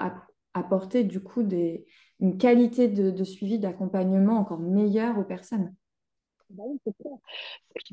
apporter 0.53 1.03
du 1.03 1.21
coup 1.21 1.43
des, 1.43 1.85
une 2.19 2.37
qualité 2.37 2.87
de, 2.87 3.23
suivi, 3.23 3.59
d'accompagnement 3.59 4.37
encore 4.37 4.59
meilleure 4.59 5.17
aux 5.17 5.23
personnes. 5.23 5.73
Bah 6.53 6.63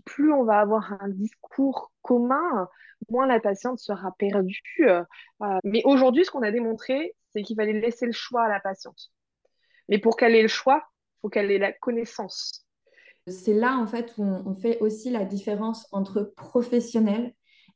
plus 0.05 0.33
on 0.33 0.45
va 0.45 0.61
avoir 0.61 0.93
un 1.01 1.09
discours 1.09 1.93
commun, 2.03 2.69
moins 3.09 3.27
la 3.27 3.41
patiente 3.41 3.79
sera 3.79 4.15
perdue. 4.19 4.61
Euh, 4.81 5.03
mais 5.65 5.83
aujourd'hui, 5.85 6.25
ce 6.25 6.31
qu'on 6.31 6.43
a 6.43 6.51
démontré, 6.51 7.15
c'est 7.31 7.43
qu'il 7.43 7.57
fallait 7.57 7.81
laisser 7.81 8.07
le 8.07 8.13
choix 8.13 8.45
à 8.45 8.49
la 8.49 8.61
patiente. 8.61 9.13
Mais 9.89 9.99
pour 9.99 10.17
qu'elle 10.17 10.35
ait 10.35 10.43
le 10.43 10.49
choix, 10.49 10.85
faut 11.23 11.29
qu'elle 11.29 11.51
ait 11.51 11.59
la 11.59 11.73
connaissance. 11.73 12.67
C'est 13.27 13.55
là, 13.55 13.79
en 13.79 13.87
fait, 13.87 14.15
où 14.19 14.25
on, 14.25 14.55
fait 14.55 14.79
aussi 14.81 15.11
la 15.11 15.25
différence 15.25 15.87
entre 15.93 16.23
professionnel 16.23 17.35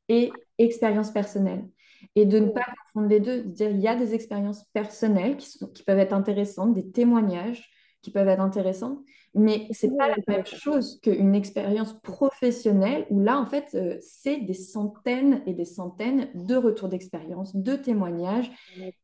et 0.09 0.33
expérience 0.59 1.11
personnelle. 1.11 1.69
Et 2.15 2.27
de 2.27 2.39
ne 2.39 2.49
pas 2.49 2.67
confondre 2.85 3.09
les 3.09 3.21
deux, 3.21 3.43
de 3.43 3.51
dire 3.51 3.71
il 3.71 3.81
y 3.81 3.89
a 3.89 3.95
des 3.95 4.15
expériences 4.15 4.65
personnelles 4.73 5.37
qui 5.37 5.83
peuvent 5.85 5.99
être 5.99 6.13
intéressantes, 6.13 6.75
des 6.75 6.91
témoignages 6.91 7.71
qui 8.03 8.11
peuvent 8.11 8.29
être 8.29 8.41
intéressants, 8.41 9.03
mais 9.35 9.67
c'est 9.71 9.97
pas 9.97 10.09
la 10.09 10.17
même 10.29 10.47
chose 10.47 11.01
qu'une 11.03 11.35
expérience 11.35 11.93
professionnelle 12.03 13.07
où 13.11 13.21
là, 13.21 13.39
en 13.39 13.47
fait, 13.47 13.69
euh, 13.75 13.97
c'est 14.01 14.39
des 14.39 14.55
centaines 14.55 15.43
et 15.47 15.55
des 15.55 15.65
centaines 15.65 16.29
de 16.35 16.55
retours 16.55 16.89
d'expérience, 16.89 17.55
de 17.57 17.75
témoignages. 17.75 18.51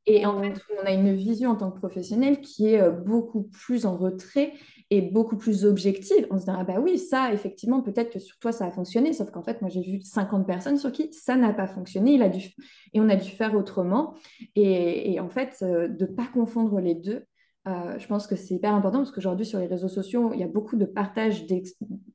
Et 0.07 0.27
en 0.27 0.41
fait, 0.41 0.61
on 0.81 0.87
a 0.87 0.93
une 0.93 1.15
vision 1.15 1.51
en 1.51 1.57
tant 1.57 1.71
que 1.71 1.79
professionnel 1.79 2.41
qui 2.41 2.69
est 2.69 2.81
euh, 2.81 2.91
beaucoup 2.91 3.43
plus 3.43 3.87
en 3.87 3.97
retrait 3.97 4.53
et 4.91 5.01
beaucoup 5.01 5.37
plus 5.37 5.65
objective. 5.65 6.27
On 6.31 6.39
se 6.39 6.45
dit, 6.45 6.51
ah 6.53 6.65
bah 6.65 6.81
oui, 6.81 6.99
ça, 6.99 7.33
effectivement, 7.33 7.81
peut-être 7.81 8.11
que 8.11 8.19
sur 8.19 8.39
toi, 8.39 8.53
ça 8.53 8.67
a 8.67 8.71
fonctionné. 8.73 9.13
Sauf 9.13 9.31
qu'en 9.31 9.43
fait, 9.43 9.61
moi, 9.63 9.71
j'ai 9.71 9.83
vu 9.83 10.01
50 10.01 10.47
personnes 10.47 10.79
sur 10.79 10.91
qui 10.91 11.13
ça 11.13 11.37
n'a 11.37 11.53
pas 11.53 11.67
fonctionné. 11.67 12.13
Il 12.13 12.23
a 12.23 12.29
dû... 12.29 12.51
Et 12.93 13.01
on 13.01 13.09
a 13.09 13.17
dû 13.17 13.31
faire 13.31 13.55
autrement. 13.55 14.15
Et, 14.57 15.21
en 15.21 15.29
fait, 15.29 15.59
euh, 15.63 15.87
de 15.87 16.07
ne 16.07 16.11
pas 16.11 16.27
confondre 16.27 16.81
les 16.81 16.95
deux. 16.95 17.25
Euh, 17.69 17.99
je 17.99 18.07
pense 18.07 18.27
que 18.27 18.37
c'est 18.37 18.55
hyper 18.55 18.73
important 18.75 18.99
parce 18.99 19.11
qu'aujourd'hui, 19.11 19.45
sur 19.45 19.59
les 19.59 19.67
réseaux 19.67 19.89
sociaux, 19.89 20.33
il 20.33 20.41
y 20.41 20.45
a 20.45 20.49
beaucoup 20.49 20.77
de 20.77 20.87
partage 20.87 21.45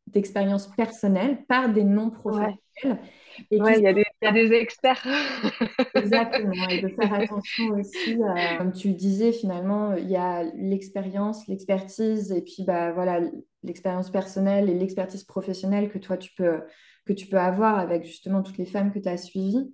d'expériences 0.08 0.68
personnelles 0.76 1.46
par 1.48 1.72
des 1.72 1.84
non-professionnels. 1.84 2.58
il 3.52 3.58
y, 3.60 4.28
a 4.28 4.32
des 4.32 4.54
experts. 4.54 5.06
Exactement, 5.96 6.68
et 6.70 6.82
de 6.82 6.88
faire 6.88 7.14
attention 7.14 7.66
aussi, 7.80 8.18
comme 8.58 8.72
tu 8.72 8.88
le 8.88 8.96
disais, 8.96 9.32
finalement, 9.32 9.94
il 9.96 10.10
y 10.10 10.16
a 10.16 10.44
l'expérience, 10.56 11.48
l'expertise, 11.48 12.32
et 12.32 12.42
puis 12.42 12.64
bah, 12.66 12.92
voilà, 12.92 13.22
l'expérience 13.62 14.10
personnelle 14.10 14.68
et 14.70 14.74
l'expertise 14.74 15.24
professionnelle 15.24 15.90
que 15.90 16.00
toi, 16.00 16.18
tu 16.18 16.34
peux, 16.36 16.62
que 17.06 17.14
tu 17.14 17.28
peux 17.28 17.40
avoir 17.40 17.78
avec 17.78 18.04
justement 18.06 18.42
toutes 18.42 18.58
les 18.58 18.66
femmes 18.66 18.92
que 18.92 19.00
tu 19.00 19.10
as 19.10 19.18
suivies. 19.18 19.72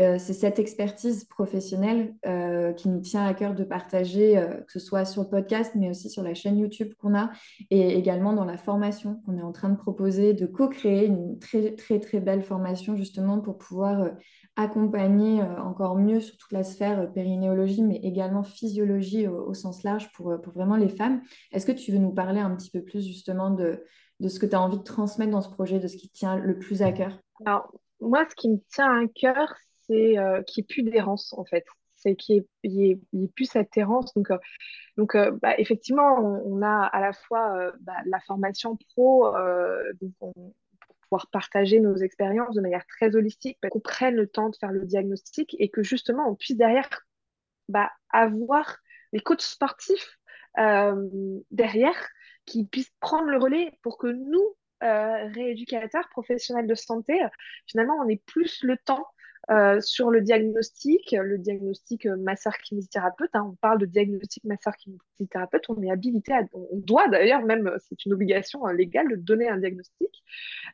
Euh, 0.00 0.16
c'est 0.18 0.32
cette 0.32 0.58
expertise 0.58 1.24
professionnelle 1.24 2.14
euh, 2.26 2.72
qui 2.72 2.88
nous 2.88 3.00
tient 3.00 3.24
à 3.24 3.32
cœur 3.34 3.54
de 3.54 3.64
partager, 3.64 4.36
euh, 4.36 4.60
que 4.62 4.72
ce 4.72 4.80
soit 4.80 5.04
sur 5.04 5.22
le 5.22 5.28
podcast, 5.28 5.72
mais 5.76 5.88
aussi 5.88 6.10
sur 6.10 6.22
la 6.22 6.34
chaîne 6.34 6.58
YouTube 6.58 6.92
qu'on 6.98 7.14
a, 7.14 7.30
et 7.70 7.96
également 7.96 8.32
dans 8.32 8.44
la 8.44 8.56
formation 8.56 9.20
qu'on 9.24 9.38
est 9.38 9.42
en 9.42 9.52
train 9.52 9.68
de 9.68 9.76
proposer, 9.76 10.34
de 10.34 10.46
co-créer 10.46 11.06
une 11.06 11.38
très 11.38 11.74
très 11.74 12.00
très 12.00 12.20
belle 12.20 12.42
formation 12.42 12.96
justement 12.96 13.40
pour 13.40 13.58
pouvoir 13.58 14.10
accompagner 14.56 15.42
encore 15.42 15.96
mieux 15.96 16.20
sur 16.20 16.36
toute 16.36 16.52
la 16.52 16.62
sphère 16.62 17.12
périnéologie, 17.12 17.82
mais 17.82 17.96
également 17.96 18.44
physiologie 18.44 19.26
au, 19.26 19.52
sens 19.52 19.82
large 19.82 20.12
pour, 20.12 20.40
pour, 20.40 20.52
vraiment 20.52 20.76
les 20.76 20.88
femmes. 20.88 21.22
Est-ce 21.52 21.66
que 21.66 21.72
tu 21.72 21.90
veux 21.90 21.98
nous 21.98 22.12
parler 22.12 22.40
un 22.40 22.54
petit 22.54 22.70
peu 22.70 22.82
plus 22.82 23.04
justement 23.04 23.50
de, 23.50 23.82
de 24.20 24.28
ce 24.28 24.38
que 24.38 24.46
tu 24.46 24.54
as 24.54 24.60
envie 24.60 24.78
de 24.78 24.82
transmettre 24.82 25.32
dans 25.32 25.40
ce 25.40 25.50
projet, 25.50 25.80
de 25.80 25.88
ce 25.88 25.96
qui 25.96 26.08
tient 26.08 26.36
le 26.36 26.58
plus 26.58 26.82
à 26.82 26.92
cœur? 26.92 27.18
Alors, 27.44 27.72
moi, 28.00 28.24
ce 28.28 28.34
qui 28.36 28.48
me 28.48 28.58
tient 28.70 29.02
à 29.02 29.06
cœur, 29.08 29.54
c'est 29.86 30.18
euh, 30.18 30.42
qu'il 30.42 30.62
n'y 30.62 30.64
ait 30.64 30.74
plus 30.74 30.82
d'errance, 30.82 31.32
en 31.34 31.44
fait. 31.44 31.64
C'est 31.96 32.16
qu'il 32.16 32.44
n'y 32.64 32.90
ait, 32.92 33.28
plus 33.34 33.46
cette 33.46 33.76
errance. 33.76 34.12
Donc, 34.14 34.30
euh, 34.30 34.38
donc 34.96 35.14
euh, 35.14 35.30
bah, 35.42 35.58
effectivement, 35.58 36.18
on, 36.44 36.62
a 36.62 36.84
à 36.84 37.00
la 37.00 37.12
fois 37.12 37.72
bah, 37.80 37.96
la 38.06 38.20
formation 38.20 38.76
pro 38.76 39.32
pour 40.18 40.34
pouvoir 41.02 41.28
partager 41.30 41.80
nos 41.80 41.96
expériences 41.96 42.54
de 42.54 42.60
manière 42.60 42.86
très 42.86 43.14
holistique, 43.16 43.58
qu'on 43.70 43.80
prenne 43.80 44.16
le 44.16 44.26
temps 44.26 44.50
de 44.50 44.56
faire 44.56 44.72
le 44.72 44.84
diagnostic 44.84 45.56
et 45.58 45.68
que 45.70 45.82
justement 45.82 46.28
on 46.28 46.34
puisse 46.34 46.56
derrière 46.56 46.88
bah, 47.68 47.90
avoir 48.10 48.76
les 49.12 49.20
coachs 49.20 49.42
sportifs 49.42 50.18
euh, 50.58 51.08
derrière 51.50 51.96
qui 52.46 52.66
puissent 52.66 52.92
prendre 53.00 53.28
le 53.28 53.38
relais 53.38 53.78
pour 53.82 53.98
que 53.98 54.06
nous, 54.06 54.56
euh, 54.82 55.28
rééducateurs, 55.32 56.08
professionnels 56.10 56.66
de 56.66 56.74
santé, 56.74 57.18
finalement, 57.66 57.94
on 58.04 58.08
ait 58.08 58.22
plus 58.26 58.62
le 58.62 58.76
temps 58.76 59.06
euh, 59.50 59.80
sur 59.80 60.10
le 60.10 60.20
diagnostic, 60.20 61.12
le 61.12 61.38
diagnostic 61.38 62.06
masseur 62.06 62.56
kinésithérapeute, 62.58 63.30
hein, 63.34 63.48
on 63.52 63.56
parle 63.56 63.78
de 63.78 63.86
diagnostic 63.86 64.44
masseur 64.44 64.74
kinésithérapeute, 64.76 65.68
on 65.68 65.82
est 65.82 65.90
habilité, 65.90 66.32
à, 66.32 66.42
on 66.54 66.78
doit 66.78 67.08
d'ailleurs, 67.08 67.42
même 67.42 67.70
c'est 67.78 68.04
une 68.06 68.14
obligation 68.14 68.64
légale 68.66 69.08
de 69.08 69.16
donner 69.16 69.48
un 69.48 69.58
diagnostic, 69.58 70.22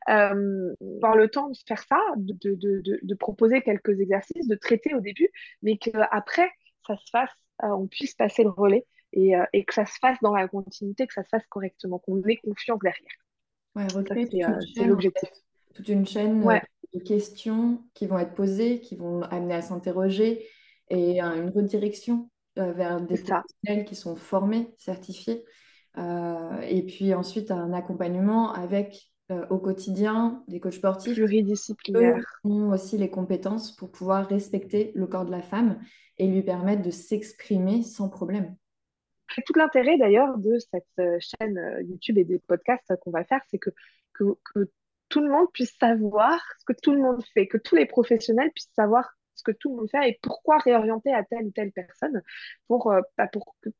euh, 0.08 0.74
avoir 0.96 1.16
le 1.16 1.28
temps 1.28 1.48
de 1.48 1.56
faire 1.66 1.82
ça, 1.82 2.00
de, 2.16 2.34
de, 2.42 2.54
de, 2.54 3.00
de, 3.02 3.14
proposer 3.14 3.60
quelques 3.62 3.98
exercices, 4.00 4.46
de 4.46 4.54
traiter 4.54 4.94
au 4.94 5.00
début, 5.00 5.28
mais 5.62 5.76
qu'après, 5.76 6.50
ça 6.86 6.96
se 6.96 7.10
fasse, 7.10 7.30
on 7.62 7.86
puisse 7.86 8.14
passer 8.14 8.44
le 8.44 8.50
relais 8.50 8.86
et, 9.12 9.36
euh, 9.36 9.44
et, 9.52 9.64
que 9.64 9.74
ça 9.74 9.86
se 9.86 9.98
fasse 10.00 10.18
dans 10.22 10.34
la 10.34 10.48
continuité, 10.48 11.06
que 11.06 11.14
ça 11.14 11.24
se 11.24 11.28
fasse 11.28 11.46
correctement, 11.48 11.98
qu'on 11.98 12.22
ait 12.22 12.36
confiance 12.36 12.78
derrière. 12.80 13.08
Ouais, 13.74 13.86
c'est 14.74 14.84
l'objectif. 14.84 15.28
Toute 15.74 15.88
une 15.88 16.06
chaîne 16.06 16.46
euh, 16.48 16.58
de 16.94 17.00
questions 17.00 17.84
qui 17.94 18.06
vont 18.06 18.18
être 18.18 18.34
posées, 18.34 18.80
qui 18.80 18.96
vont 18.96 19.22
amener 19.22 19.54
à 19.54 19.62
s'interroger 19.62 20.46
et 20.88 21.20
une 21.20 21.50
redirection 21.50 22.30
euh, 22.58 22.72
vers 22.72 23.00
des 23.00 23.16
professionnels 23.16 23.84
qui 23.86 23.94
sont 23.94 24.16
formés, 24.16 24.74
certifiés. 24.76 25.44
et 25.96 26.84
puis 26.86 27.14
ensuite 27.14 27.50
un 27.50 27.72
accompagnement 27.72 28.52
avec 28.52 29.12
au 29.48 29.58
quotidien 29.58 30.42
des 30.48 30.58
coachs 30.58 30.74
sportifs 30.74 31.14
pluridisciplinaires 31.14 32.40
ont 32.42 32.70
aussi 32.70 32.98
les 32.98 33.10
compétences 33.10 33.76
pour 33.76 33.92
pouvoir 33.92 34.26
respecter 34.26 34.90
le 34.96 35.06
corps 35.06 35.24
de 35.24 35.30
la 35.30 35.42
femme 35.42 35.78
et 36.18 36.26
lui 36.26 36.42
permettre 36.42 36.82
de 36.82 36.90
s'exprimer 36.90 37.82
sans 37.82 38.08
problème. 38.08 38.56
Tout 39.46 39.54
l'intérêt 39.56 39.96
d'ailleurs 39.96 40.36
de 40.38 40.58
cette 40.58 40.84
euh, 40.98 41.18
chaîne 41.18 41.56
euh, 41.56 41.82
YouTube 41.82 42.18
et 42.18 42.24
des 42.24 42.38
podcasts 42.40 42.92
qu'on 43.00 43.10
va 43.10 43.24
faire, 43.24 43.40
c'est 43.48 43.58
que, 43.58 43.70
que, 44.12 44.68
tout 45.10 45.20
le 45.20 45.28
monde 45.28 45.48
puisse 45.52 45.76
savoir 45.78 46.40
ce 46.60 46.64
que 46.64 46.80
tout 46.80 46.92
le 46.92 47.02
monde 47.02 47.22
fait, 47.34 47.46
que 47.46 47.58
tous 47.58 47.76
les 47.76 47.86
professionnels 47.86 48.50
puissent 48.52 48.72
savoir 48.74 49.12
ce 49.34 49.42
que 49.42 49.56
tout 49.56 49.70
le 49.70 49.76
monde 49.76 49.90
fait 49.90 50.08
et 50.08 50.18
pourquoi 50.22 50.58
réorienter 50.58 51.12
à 51.12 51.24
telle 51.24 51.46
ou 51.46 51.50
telle 51.50 51.72
personne 51.72 52.22
pour, 52.68 52.92
euh, 52.92 53.00
bah, 53.18 53.28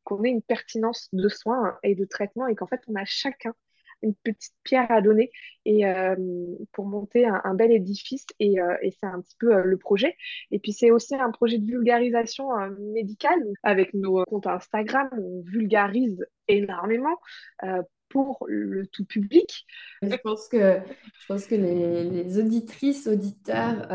qu'on 0.05 0.25
ait 0.25 0.31
une 0.31 0.43
pertinence 0.43 1.09
de 1.13 1.29
soins 1.29 1.79
et 1.83 1.95
de 1.95 2.05
traitement 2.05 2.47
et 2.49 2.55
qu'en 2.55 2.67
fait 2.67 2.81
on 2.89 2.95
a 2.97 3.05
chacun 3.05 3.55
une 4.03 4.15
petite 4.15 4.55
pierre 4.63 4.91
à 4.91 5.03
donner 5.03 5.31
et 5.67 5.87
euh, 5.87 6.17
pour 6.73 6.87
monter 6.87 7.27
un, 7.27 7.55
bel 7.55 7.71
édifice 7.71 8.25
et, 8.39 8.59
euh, 8.59 8.75
et 8.81 8.93
c'est 8.93 9.07
un 9.07 9.21
petit 9.21 9.37
peu 9.39 9.63
le 9.63 9.77
projet. 9.77 10.17
Et 10.51 10.59
puis 10.59 10.73
c'est 10.73 10.91
aussi 10.91 11.15
un 11.15 11.31
projet 11.31 11.59
de 11.59 11.67
vulgarisation 11.67 12.49
médicale. 12.95 13.45
Avec 13.63 13.93
nos 13.93 14.25
comptes 14.25 14.47
Instagram 14.47 15.11
on 15.13 15.43
vulgarise 15.43 16.27
énormément 16.49 17.19
pour 18.11 18.45
le 18.49 18.87
tout 18.87 19.07
public. 19.07 19.65
Je 20.03 20.17
pense 20.17 20.49
que, 20.49 20.83
les, 21.55 22.39
auditrices, 22.39 23.07
auditeurs 23.07 23.89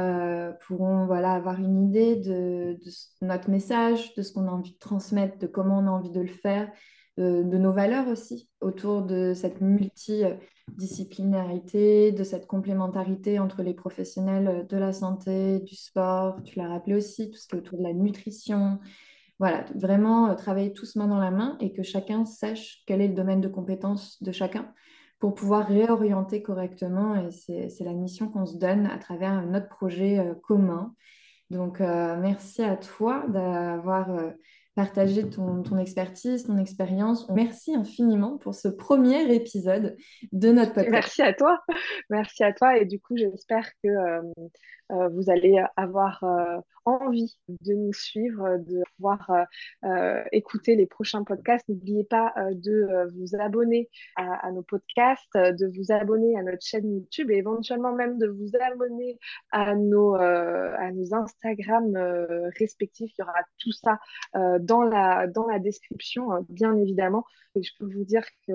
pourront 0.65 1.06
voilà, 1.06 1.34
avoir 1.34 1.60
une 1.60 1.84
idée 1.84 2.15
de, 2.15 2.80
notre 3.21 3.51
message, 3.51 4.15
de 4.15 4.23
ce 4.23 4.34
qu'on 4.34 4.47
a 4.47 4.51
envie 4.51 4.73
de 4.73 4.80
transmettre, 4.80 5.38
de 5.38 5.47
comment 5.47 5.80
on 5.80 5.88
a 5.88 5.91
envie 5.91 6.12
de 6.12 6.21
le 6.21 6.28
faire 6.28 6.71
de, 7.17 7.58
nos 7.58 7.71
valeurs 7.71 8.08
aussi, 8.08 8.49
autour 8.62 9.01
de 9.04 9.34
cette 9.34 9.62
multidisciplinarité, 9.62 12.12
de 12.12 12.23
cette 12.23 12.47
complémentarité 12.47 13.38
entre 13.39 13.63
les 13.63 13.73
professionnels 13.73 14.67
de 14.67 14.78
la 14.78 14.93
santé, 14.93 15.60
du 15.60 15.75
sport, 15.75 16.41
tu 16.43 16.60
l'as 16.60 16.67
rappelé 16.67 16.95
aussi, 16.95 17.32
tout 17.32 17.38
ce 17.38 17.47
qui 17.47 17.56
est 17.56 17.60
autour 17.60 17.78
de 17.78 17.84
la 17.84 17.93
nutrition. 17.93 18.80
Voilà, 19.39 19.65
vraiment 19.76 20.30
euh, 20.30 20.36
travailler 20.36 20.71
tous 20.71 20.95
main 20.95 21.08
dans 21.08 21.19
la 21.19 21.32
main 21.32 21.58
et 21.60 21.74
que 21.74 21.84
chacun 21.84 22.26
sache 22.26 22.84
quel 22.88 23.02
est 23.02 23.10
le 23.10 23.13
domaine 23.13 23.41
de 23.41 23.50
compétence 23.50 24.21
de 24.24 24.32
chacun 24.32 24.74
pour 25.19 25.34
pouvoir 25.34 25.67
réorienter 25.67 26.41
correctement. 26.41 27.15
Et 27.15 27.32
c'est 27.32 27.84
la 27.84 27.93
mission 27.93 28.30
qu'on 28.30 28.45
se 28.45 28.58
donne 28.58 28.86
à 28.86 28.98
travers 28.98 29.45
notre 29.45 29.67
projet 29.67 30.19
euh, 30.19 30.36
commun. 30.43 30.93
Donc, 31.50 31.82
euh, 31.82 32.17
merci 32.17 32.63
à 32.63 32.76
toi 32.76 33.26
d'avoir 33.28 34.10
partager 34.76 35.30
ton, 35.30 35.78
expertise, 35.78 36.43
ton 36.43 36.58
expérience. 36.58 37.30
Merci 37.30 37.74
infiniment 37.74 38.38
pour 38.38 38.54
ce 38.54 38.67
premier 38.67 39.34
épisode 39.34 39.95
de 40.34 40.52
notre 40.52 40.74
podcast. 40.74 40.91
Merci 40.91 41.21
à 41.21 41.34
toi. 41.34 41.60
Merci 42.10 42.43
à 42.43 42.52
toi. 42.52 42.78
Et 42.78 42.86
du 42.86 43.00
coup, 43.00 43.15
j'espère 43.15 43.69
que 43.82 43.88
euh, 43.88 44.21
euh, 44.91 45.10
vous 45.10 45.30
allez 45.30 45.62
avoir 45.76 46.24
euh, 46.24 46.60
envie 46.86 47.36
de 47.48 47.74
nous 47.74 47.93
suivre, 47.93 48.58
de 48.60 48.84
pouvoir 48.95 49.48
écouter 50.32 50.76
les 50.76 50.86
prochains 50.86 51.24
podcasts. 51.24 51.67
N'oubliez 51.67 52.04
pas 52.04 52.34
de 52.52 53.10
vous 53.17 53.36
abonner 53.39 53.89
à, 54.15 54.52
nos 54.52 54.62
podcasts, 54.62 55.36
de 55.36 55.65
vous 55.76 55.91
abonner 55.91 56.38
à 56.38 56.43
notre 56.43 56.63
chaîne 56.63 56.88
YouTube 56.93 57.32
et 57.32 57.38
éventuellement 57.38 57.93
même 57.93 58.19
de 58.19 58.28
vous 58.28 58.52
abonner 58.60 59.17
à 59.52 59.74
nos, 59.74 60.13
à 60.13 60.91
nos 60.91 61.15
Instagram 61.15 61.98
respectifs. 62.60 63.13
Il 63.17 63.21
y 63.21 63.24
aura 63.24 63.41
tout 63.58 63.71
ça 63.71 64.00
dans, 64.60 64.84
la, 64.84 65.26
dans 65.26 65.48
la 65.48 65.58
description, 65.58 66.45
bien 66.50 66.76
évidemment. 66.78 67.26
Et 67.56 67.63
je 67.63 67.71
peux 67.80 67.91
vous 67.91 68.04
dire 68.04 68.26
que 68.48 68.54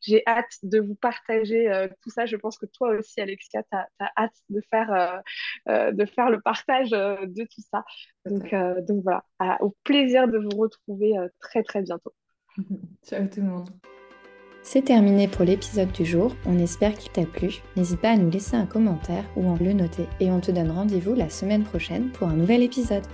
j'ai 0.00 0.22
hâte 0.26 0.58
de 0.62 0.80
vous 0.80 0.96
partager 0.96 1.88
tout 2.02 2.10
ça. 2.10 2.26
Je 2.26 2.36
pense 2.36 2.58
que 2.58 2.66
toi 2.66 2.90
aussi, 2.90 3.22
Alexia, 3.22 3.62
tu 3.62 3.76
as, 3.76 4.12
hâte 4.18 4.36
de 4.50 4.60
faire 4.70 5.22
euh, 5.69 5.69
de 5.92 6.04
faire 6.04 6.30
le 6.30 6.40
partage 6.40 6.92
euh, 6.92 7.16
de 7.26 7.44
tout 7.44 7.62
ça. 7.70 7.84
Donc, 8.26 8.52
euh, 8.52 8.80
donc 8.82 9.02
voilà, 9.02 9.24
au 9.60 9.74
plaisir 9.84 10.28
de 10.28 10.38
vous 10.38 10.58
retrouver 10.58 11.14
très 11.40 11.62
très 11.62 11.82
bientôt. 11.82 12.12
Ciao 13.04 13.26
tout 13.26 13.40
le 13.40 13.46
monde. 13.46 13.68
C'est 14.62 14.82
terminé 14.82 15.26
pour 15.26 15.46
l'épisode 15.46 15.90
du 15.92 16.04
jour, 16.04 16.36
on 16.44 16.58
espère 16.58 16.94
qu'il 16.94 17.10
t'a 17.12 17.24
plu. 17.24 17.62
N'hésite 17.76 18.00
pas 18.00 18.10
à 18.10 18.16
nous 18.16 18.30
laisser 18.30 18.56
un 18.56 18.66
commentaire 18.66 19.24
ou 19.34 19.50
à 19.50 19.56
le 19.58 19.72
noter 19.72 20.06
et 20.20 20.30
on 20.30 20.40
te 20.40 20.50
donne 20.50 20.70
rendez-vous 20.70 21.14
la 21.14 21.30
semaine 21.30 21.64
prochaine 21.64 22.10
pour 22.10 22.28
un 22.28 22.34
nouvel 22.34 22.62
épisode. 22.62 23.06